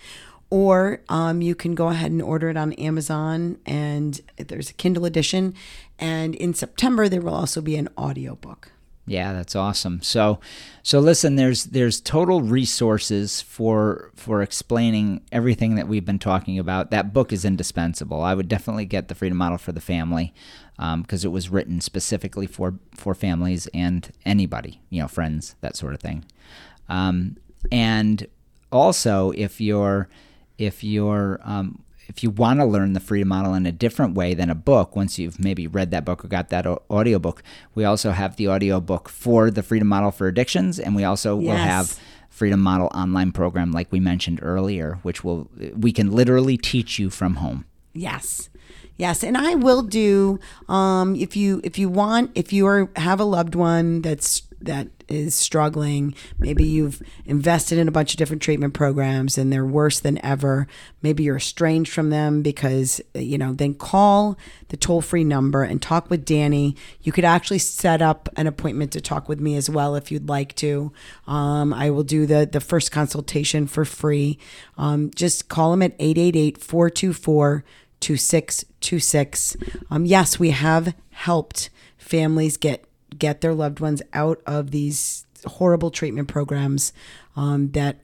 or 0.55 1.01
um, 1.09 1.43
you 1.43 1.53
can 1.53 1.75
go 1.75 1.89
ahead 1.89 2.13
and 2.13 2.23
order 2.23 2.49
it 2.49 2.57
on 2.57 2.73
amazon 2.75 3.59
and 3.67 4.21
there's 4.37 4.71
a 4.71 4.73
kindle 4.75 5.05
edition 5.05 5.53
and 5.99 6.37
in 6.37 6.55
september 6.55 7.09
there 7.09 7.21
will 7.21 7.35
also 7.35 7.61
be 7.61 7.75
an 7.75 7.89
audiobook 7.99 8.71
Yeah, 9.07 9.35
that's 9.35 9.55
awesome. 9.55 10.01
So, 10.01 10.41
so 10.83 10.99
listen, 10.99 11.37
there's 11.37 11.65
there's 11.65 12.01
total 12.01 12.41
resources 12.41 13.43
for 13.43 14.11
for 14.15 14.41
explaining 14.41 15.21
everything 15.31 15.75
that 15.75 15.89
we've 15.89 16.07
been 16.07 16.19
talking 16.19 16.59
about. 16.59 16.91
That 16.91 17.13
book 17.13 17.31
is 17.31 17.45
indispensable. 17.45 18.23
I 18.23 18.35
would 18.35 18.49
definitely 18.49 18.87
get 18.87 19.09
the 19.09 19.15
Freedom 19.15 19.37
Model 19.37 19.59
for 19.59 19.73
the 19.73 19.81
family 19.83 20.33
because 20.79 21.23
it 21.23 21.33
was 21.33 21.51
written 21.51 21.83
specifically 21.83 22.47
for 22.47 22.79
for 22.95 23.15
families 23.15 23.69
and 23.75 24.11
anybody, 24.25 24.81
you 24.89 25.03
know, 25.03 25.09
friends, 25.09 25.55
that 25.61 25.77
sort 25.77 25.93
of 25.93 26.01
thing. 26.01 26.25
Um, 26.89 27.37
and 27.71 28.27
also, 28.71 29.33
if 29.33 29.61
you're 29.61 30.09
if 30.59 30.85
you're 30.85 31.41
um, 31.45 31.85
if 32.07 32.23
you 32.23 32.31
want 32.31 32.61
to 32.61 32.67
learn 32.67 32.93
the 32.93 33.01
freedom 33.01 33.29
model 33.29 33.55
in 33.55 33.67
a 33.67 33.73
different 33.73 34.15
way 34.15 34.35
than 34.35 34.51
a 34.51 34.55
book, 34.55 34.95
once 34.95 35.19
you've 35.19 35.39
maybe 35.39 35.67
read 35.67 35.91
that 35.91 36.05
book 36.05 36.25
or 36.25 36.29
got 36.29 36.51
that 36.51 36.67
audiobook, 36.91 37.43
we 37.75 37.85
also 37.85 38.11
have 38.11 38.37
the 38.37 38.49
audiobook 38.49 39.09
for 39.09 39.51
the 39.51 39.63
freedom 39.63 39.89
model 39.89 40.11
for 40.11 40.29
addictions, 40.29 40.79
and 40.79 40.95
we 40.95 41.05
also 41.05 41.37
will 41.37 41.57
have 41.57 41.99
freedom 42.29 42.61
model 42.61 42.89
online 42.95 43.31
program 43.31 43.71
like 43.71 43.91
we 43.93 44.01
mentioned 44.01 44.41
earlier, 44.43 44.99
which 45.03 45.25
will 45.25 45.49
we 45.77 45.93
can 45.93 46.11
literally 46.11 46.57
teach 46.57 46.99
you 46.99 47.11
from 47.11 47.37
home. 47.37 47.65
Yes. 47.93 48.51
Yes, 48.97 49.25
and 49.25 49.37
I 49.37 49.55
will 49.57 49.83
do 49.83 50.39
um 50.69 51.17
if 51.17 51.37
you 51.37 51.61
if 51.65 51.79
you 51.79 51.89
want 51.89 52.31
if 52.35 52.53
you 52.53 52.67
are 52.67 52.91
have 52.97 53.19
a 53.19 53.25
loved 53.25 53.55
one 53.55 54.03
that's 54.03 54.43
that 54.65 54.89
is 55.09 55.35
struggling, 55.35 56.15
maybe 56.39 56.65
you've 56.65 57.03
invested 57.25 57.79
in 57.79 57.89
a 57.89 57.93
bunch 57.93 58.13
of 58.13 58.19
different 58.19 58.43
treatment 58.43 58.75
programs 58.75 59.37
and 59.37 59.53
they're 59.53 59.67
worse 59.67 60.01
than 60.01 60.25
ever. 60.25 60.67
Maybe 61.03 61.25
you're 61.25 61.37
estranged 61.37 61.93
from 61.93 62.11
them 62.11 62.43
because 62.43 63.01
you 63.15 63.39
know, 63.39 63.53
then 63.53 63.75
call 63.75 64.39
the 64.69 64.77
toll-free 64.77 65.25
number 65.25 65.63
and 65.63 65.81
talk 65.81 66.11
with 66.11 66.25
Danny. 66.25 66.77
You 67.03 67.13
could 67.13 67.25
actually 67.25 67.59
set 67.59 68.01
up 68.01 68.29
an 68.37 68.47
appointment 68.47 68.93
to 68.93 69.01
talk 69.01 69.29
with 69.29 69.41
me 69.41 69.57
as 69.57 69.69
well 69.69 69.95
if 69.95 70.11
you'd 70.11 70.29
like 70.29 70.55
to. 70.57 70.93
Um, 71.27 71.73
I 71.75 71.91
will 71.91 72.05
do 72.05 72.27
the 72.27 72.49
the 72.51 72.61
first 72.61 72.91
consultation 72.93 73.67
for 73.67 73.85
free. 73.85 74.39
Um, 74.77 75.11
just 75.15 75.49
call 75.49 75.71
them 75.71 75.83
at 75.83 75.95
888 75.99 76.59
424 76.59 77.65
2626. 78.01 79.57
Um, 79.91 80.05
yes, 80.05 80.39
we 80.39 80.51
have 80.51 80.95
helped 81.11 81.71
families 81.97 82.57
get 82.57 82.85
get 83.19 83.41
their 83.41 83.55
loved 83.55 83.81
ones 83.81 84.03
out 84.13 84.41
of 84.47 84.71
these 84.71 85.27
horrible 85.47 85.91
treatment 85.91 86.29
programs 86.29 86.93
um, 87.37 87.71
that 87.73 87.99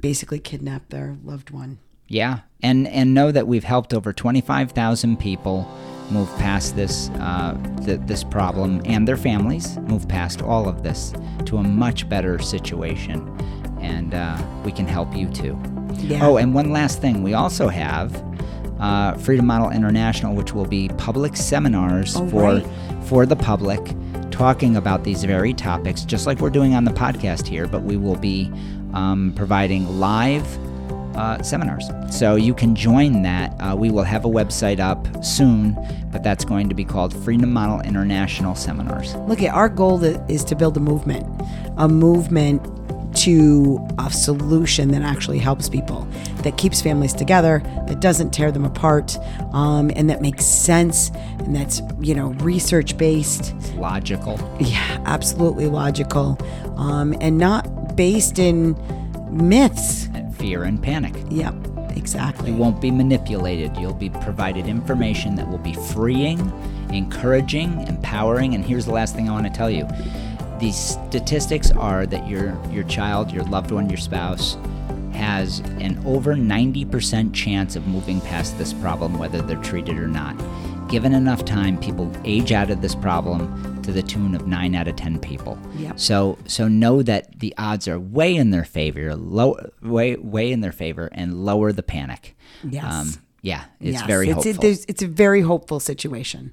basically 0.00 0.38
kidnap 0.38 0.88
their 0.90 1.16
loved 1.24 1.50
one. 1.50 1.78
Yeah, 2.06 2.40
and 2.62 2.88
and 2.88 3.12
know 3.12 3.30
that 3.30 3.46
we've 3.46 3.64
helped 3.64 3.92
over 3.92 4.12
25,000 4.12 5.18
people 5.18 5.70
move 6.10 6.28
past 6.38 6.74
this 6.74 7.10
uh, 7.10 7.54
th- 7.84 8.00
this 8.04 8.24
problem 8.24 8.80
and 8.86 9.06
their 9.06 9.16
families 9.16 9.76
move 9.80 10.08
past 10.08 10.40
all 10.40 10.68
of 10.68 10.82
this 10.82 11.12
to 11.44 11.58
a 11.58 11.62
much 11.62 12.08
better 12.08 12.38
situation, 12.38 13.28
and 13.80 14.14
uh, 14.14 14.42
we 14.64 14.72
can 14.72 14.86
help 14.86 15.14
you 15.14 15.28
too. 15.28 15.58
Yeah. 15.98 16.26
Oh, 16.26 16.36
and 16.36 16.54
one 16.54 16.72
last 16.72 17.00
thing, 17.00 17.22
we 17.22 17.34
also 17.34 17.68
have 17.68 18.12
uh, 18.80 19.14
Freedom 19.14 19.46
Model 19.46 19.70
International, 19.70 20.34
which 20.34 20.52
will 20.52 20.66
be 20.66 20.88
public 20.98 21.36
seminars 21.36 22.16
Oh, 22.16 22.28
for 22.28 22.42
right. 22.54 22.66
for 23.04 23.26
the 23.26 23.36
public 23.36 23.94
talking 24.30 24.76
about 24.76 25.02
these 25.04 25.24
very 25.24 25.52
topics, 25.52 26.04
just 26.04 26.26
like 26.26 26.38
we're 26.40 26.50
doing 26.50 26.74
on 26.74 26.84
the 26.84 26.92
podcast 26.92 27.46
here, 27.46 27.66
but 27.66 27.82
we 27.82 27.96
will 27.96 28.16
be 28.16 28.50
um, 28.94 29.32
providing 29.34 29.98
live 29.98 30.46
uh, 31.16 31.42
seminars. 31.42 31.88
So 32.10 32.36
you 32.36 32.54
can 32.54 32.76
join 32.76 33.22
that. 33.22 33.52
Uh, 33.60 33.74
we 33.74 33.90
will 33.90 34.04
have 34.04 34.24
a 34.24 34.28
website 34.28 34.78
up 34.78 35.24
soon, 35.24 35.76
but 36.12 36.22
that's 36.22 36.44
going 36.44 36.68
to 36.68 36.74
be 36.76 36.84
called 36.84 37.12
Freedom 37.24 37.52
Model 37.52 37.80
International 37.80 38.54
Seminars. 38.54 39.16
Look 39.26 39.42
at 39.42 39.52
our 39.52 39.68
goal 39.68 40.04
is 40.04 40.44
to 40.44 40.54
build 40.54 40.76
a 40.76 40.80
movement, 40.80 41.26
a 41.76 41.88
movement 41.88 42.62
to 43.18 43.84
a 43.98 44.10
solution 44.10 44.90
that 44.92 45.02
actually 45.02 45.38
helps 45.38 45.68
people, 45.68 46.06
that 46.42 46.56
keeps 46.56 46.80
families 46.80 47.12
together, 47.12 47.62
that 47.86 48.00
doesn't 48.00 48.30
tear 48.30 48.52
them 48.52 48.64
apart, 48.64 49.16
um, 49.52 49.90
and 49.96 50.08
that 50.08 50.22
makes 50.22 50.44
sense, 50.44 51.10
and 51.40 51.54
that's 51.54 51.82
you 52.00 52.14
know 52.14 52.28
research 52.34 52.96
based, 52.96 53.54
logical. 53.74 54.38
Yeah, 54.60 55.02
absolutely 55.06 55.66
logical, 55.66 56.38
um, 56.76 57.14
and 57.20 57.38
not 57.38 57.96
based 57.96 58.38
in 58.38 58.76
myths, 59.30 60.06
and 60.14 60.34
fear 60.36 60.64
and 60.64 60.82
panic. 60.82 61.14
Yep. 61.30 61.54
Exactly. 61.96 62.52
You 62.52 62.56
won't 62.56 62.80
be 62.80 62.90
manipulated. 62.90 63.76
You'll 63.76 63.92
be 63.92 64.08
provided 64.08 64.66
information 64.66 65.34
that 65.34 65.48
will 65.48 65.58
be 65.58 65.74
freeing, 65.74 66.38
encouraging, 66.90 67.86
empowering. 67.88 68.54
And 68.54 68.64
here's 68.64 68.86
the 68.86 68.92
last 68.92 69.14
thing 69.14 69.28
I 69.28 69.32
want 69.32 69.46
to 69.46 69.52
tell 69.52 69.68
you 69.68 69.86
these 70.58 70.76
statistics 70.76 71.70
are 71.72 72.06
that 72.06 72.28
your 72.28 72.58
your 72.70 72.84
child, 72.84 73.30
your 73.30 73.44
loved 73.44 73.70
one, 73.70 73.88
your 73.88 73.98
spouse 73.98 74.56
has 75.12 75.58
an 75.80 76.00
over 76.06 76.34
90% 76.34 77.34
chance 77.34 77.74
of 77.74 77.86
moving 77.88 78.20
past 78.20 78.56
this 78.56 78.72
problem 78.72 79.18
whether 79.18 79.42
they're 79.42 79.56
treated 79.56 79.98
or 79.98 80.06
not. 80.06 80.36
Given 80.88 81.12
enough 81.12 81.44
time, 81.44 81.76
people 81.78 82.10
age 82.24 82.52
out 82.52 82.70
of 82.70 82.80
this 82.80 82.94
problem 82.94 83.82
to 83.82 83.92
the 83.92 84.02
tune 84.02 84.34
of 84.34 84.46
9 84.46 84.74
out 84.74 84.86
of 84.86 84.96
10 84.96 85.18
people. 85.18 85.58
Yep. 85.76 85.98
So 85.98 86.38
so 86.46 86.68
know 86.68 87.02
that 87.02 87.40
the 87.40 87.52
odds 87.58 87.88
are 87.88 87.98
way 87.98 88.36
in 88.36 88.50
their 88.50 88.64
favor, 88.64 89.14
low 89.14 89.56
way 89.82 90.16
way 90.16 90.52
in 90.52 90.60
their 90.60 90.72
favor 90.72 91.08
and 91.12 91.44
lower 91.44 91.72
the 91.72 91.82
panic. 91.82 92.36
Yes. 92.62 92.84
Um, 92.84 93.14
yeah, 93.42 93.64
it's 93.80 93.92
yes, 93.94 94.06
very 94.06 94.28
it's, 94.28 94.44
hopeful. 94.44 94.64
It, 94.64 94.84
it's 94.88 95.02
a 95.02 95.06
very 95.06 95.42
hopeful 95.42 95.80
situation. 95.80 96.52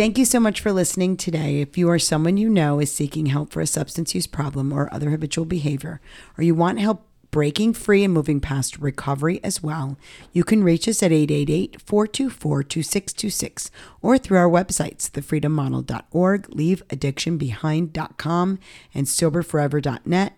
Thank 0.00 0.16
you 0.16 0.24
so 0.24 0.40
much 0.40 0.62
for 0.62 0.72
listening 0.72 1.18
today. 1.18 1.60
If 1.60 1.76
you 1.76 1.90
or 1.90 1.98
someone 1.98 2.38
you 2.38 2.48
know 2.48 2.80
is 2.80 2.90
seeking 2.90 3.26
help 3.26 3.52
for 3.52 3.60
a 3.60 3.66
substance 3.66 4.14
use 4.14 4.26
problem 4.26 4.72
or 4.72 4.90
other 4.90 5.10
habitual 5.10 5.44
behavior, 5.44 6.00
or 6.38 6.42
you 6.42 6.54
want 6.54 6.80
help 6.80 7.06
breaking 7.30 7.74
free 7.74 8.02
and 8.02 8.14
moving 8.14 8.40
past 8.40 8.78
recovery 8.78 9.44
as 9.44 9.62
well, 9.62 9.98
you 10.32 10.42
can 10.42 10.64
reach 10.64 10.88
us 10.88 11.02
at 11.02 11.12
888 11.12 11.82
424 11.82 12.62
2626 12.62 13.70
or 14.00 14.16
through 14.16 14.38
our 14.38 14.48
websites, 14.48 15.10
thefreedommodel.org, 15.10 16.48
leaveaddictionbehind.com, 16.48 18.58
and 18.94 19.06
soberforever.net. 19.06 20.32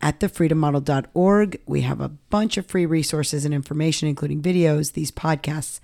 At 0.00 0.20
thefreedommodel.org, 0.20 1.60
we 1.66 1.82
have 1.82 2.00
a 2.00 2.08
bunch 2.08 2.56
of 2.56 2.66
free 2.66 2.86
resources 2.86 3.44
and 3.44 3.52
information, 3.54 4.08
including 4.08 4.42
videos, 4.42 4.94
these 4.94 5.12
podcasts, 5.12 5.78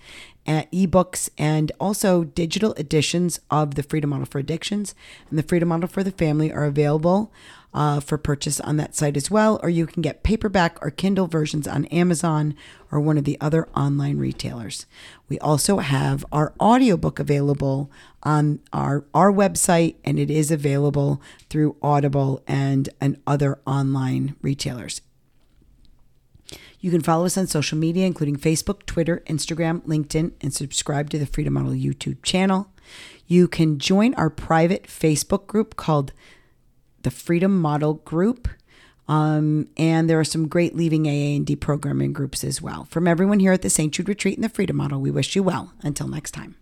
ebooks, 0.71 1.29
and 1.37 1.71
also 1.79 2.23
digital 2.23 2.73
editions 2.73 3.39
of 3.49 3.75
the 3.75 3.83
Freedom 3.83 4.09
Model 4.09 4.25
for 4.25 4.39
Addictions 4.39 4.95
and 5.29 5.37
the 5.37 5.43
Freedom 5.43 5.69
Model 5.69 5.87
for 5.87 6.03
the 6.03 6.11
Family 6.11 6.51
are 6.51 6.65
available 6.65 7.31
uh, 7.73 7.99
for 7.99 8.17
purchase 8.17 8.59
on 8.59 8.77
that 8.77 8.95
site 8.95 9.15
as 9.15 9.29
well. 9.29 9.59
Or 9.61 9.69
you 9.69 9.85
can 9.85 10.01
get 10.01 10.23
paperback 10.23 10.77
or 10.81 10.89
Kindle 10.89 11.27
versions 11.27 11.67
on 11.67 11.85
Amazon 11.85 12.55
or 12.91 12.99
one 12.99 13.17
of 13.17 13.25
the 13.25 13.37
other 13.39 13.67
online 13.75 14.17
retailers. 14.17 14.85
We 15.27 15.37
also 15.39 15.77
have 15.77 16.25
our 16.31 16.53
audiobook 16.59 17.19
available 17.19 17.91
on 18.23 18.59
our, 18.73 19.05
our 19.13 19.31
website, 19.31 19.95
and 20.03 20.19
it 20.19 20.31
is 20.31 20.51
available 20.51 21.21
through 21.49 21.75
Audible 21.81 22.43
and, 22.47 22.89
and 22.99 23.21
other 23.27 23.59
online 23.65 24.35
retailers. 24.41 25.01
You 26.79 26.91
can 26.91 27.01
follow 27.01 27.25
us 27.25 27.37
on 27.37 27.47
social 27.47 27.77
media, 27.77 28.05
including 28.05 28.37
Facebook, 28.37 28.85
Twitter, 28.85 29.21
Instagram, 29.27 29.81
LinkedIn, 29.85 30.31
and 30.41 30.53
subscribe 30.53 31.09
to 31.09 31.19
the 31.19 31.25
Freedom 31.25 31.53
Model 31.53 31.73
YouTube 31.73 32.23
channel. 32.23 32.71
You 33.27 33.47
can 33.47 33.79
join 33.79 34.13
our 34.15 34.29
private 34.29 34.83
Facebook 34.83 35.45
group 35.47 35.75
called 35.75 36.13
the 37.03 37.11
Freedom 37.11 37.59
Model 37.59 37.95
Group. 37.95 38.47
Um, 39.07 39.67
and 39.75 40.09
there 40.09 40.19
are 40.19 40.25
some 40.25 40.47
great 40.47 40.75
leaving 40.75 41.07
AA 41.07 41.35
and 41.35 41.45
deprogramming 41.45 42.13
groups 42.13 42.43
as 42.43 42.61
well. 42.61 42.85
From 42.85 43.07
everyone 43.07 43.39
here 43.39 43.51
at 43.51 43.63
the 43.63 43.69
St. 43.69 43.93
Jude 43.93 44.07
Retreat 44.07 44.37
and 44.37 44.43
the 44.43 44.49
Freedom 44.49 44.75
Model, 44.75 45.01
we 45.01 45.11
wish 45.11 45.35
you 45.35 45.43
well. 45.43 45.73
Until 45.81 46.07
next 46.07 46.31
time. 46.31 46.55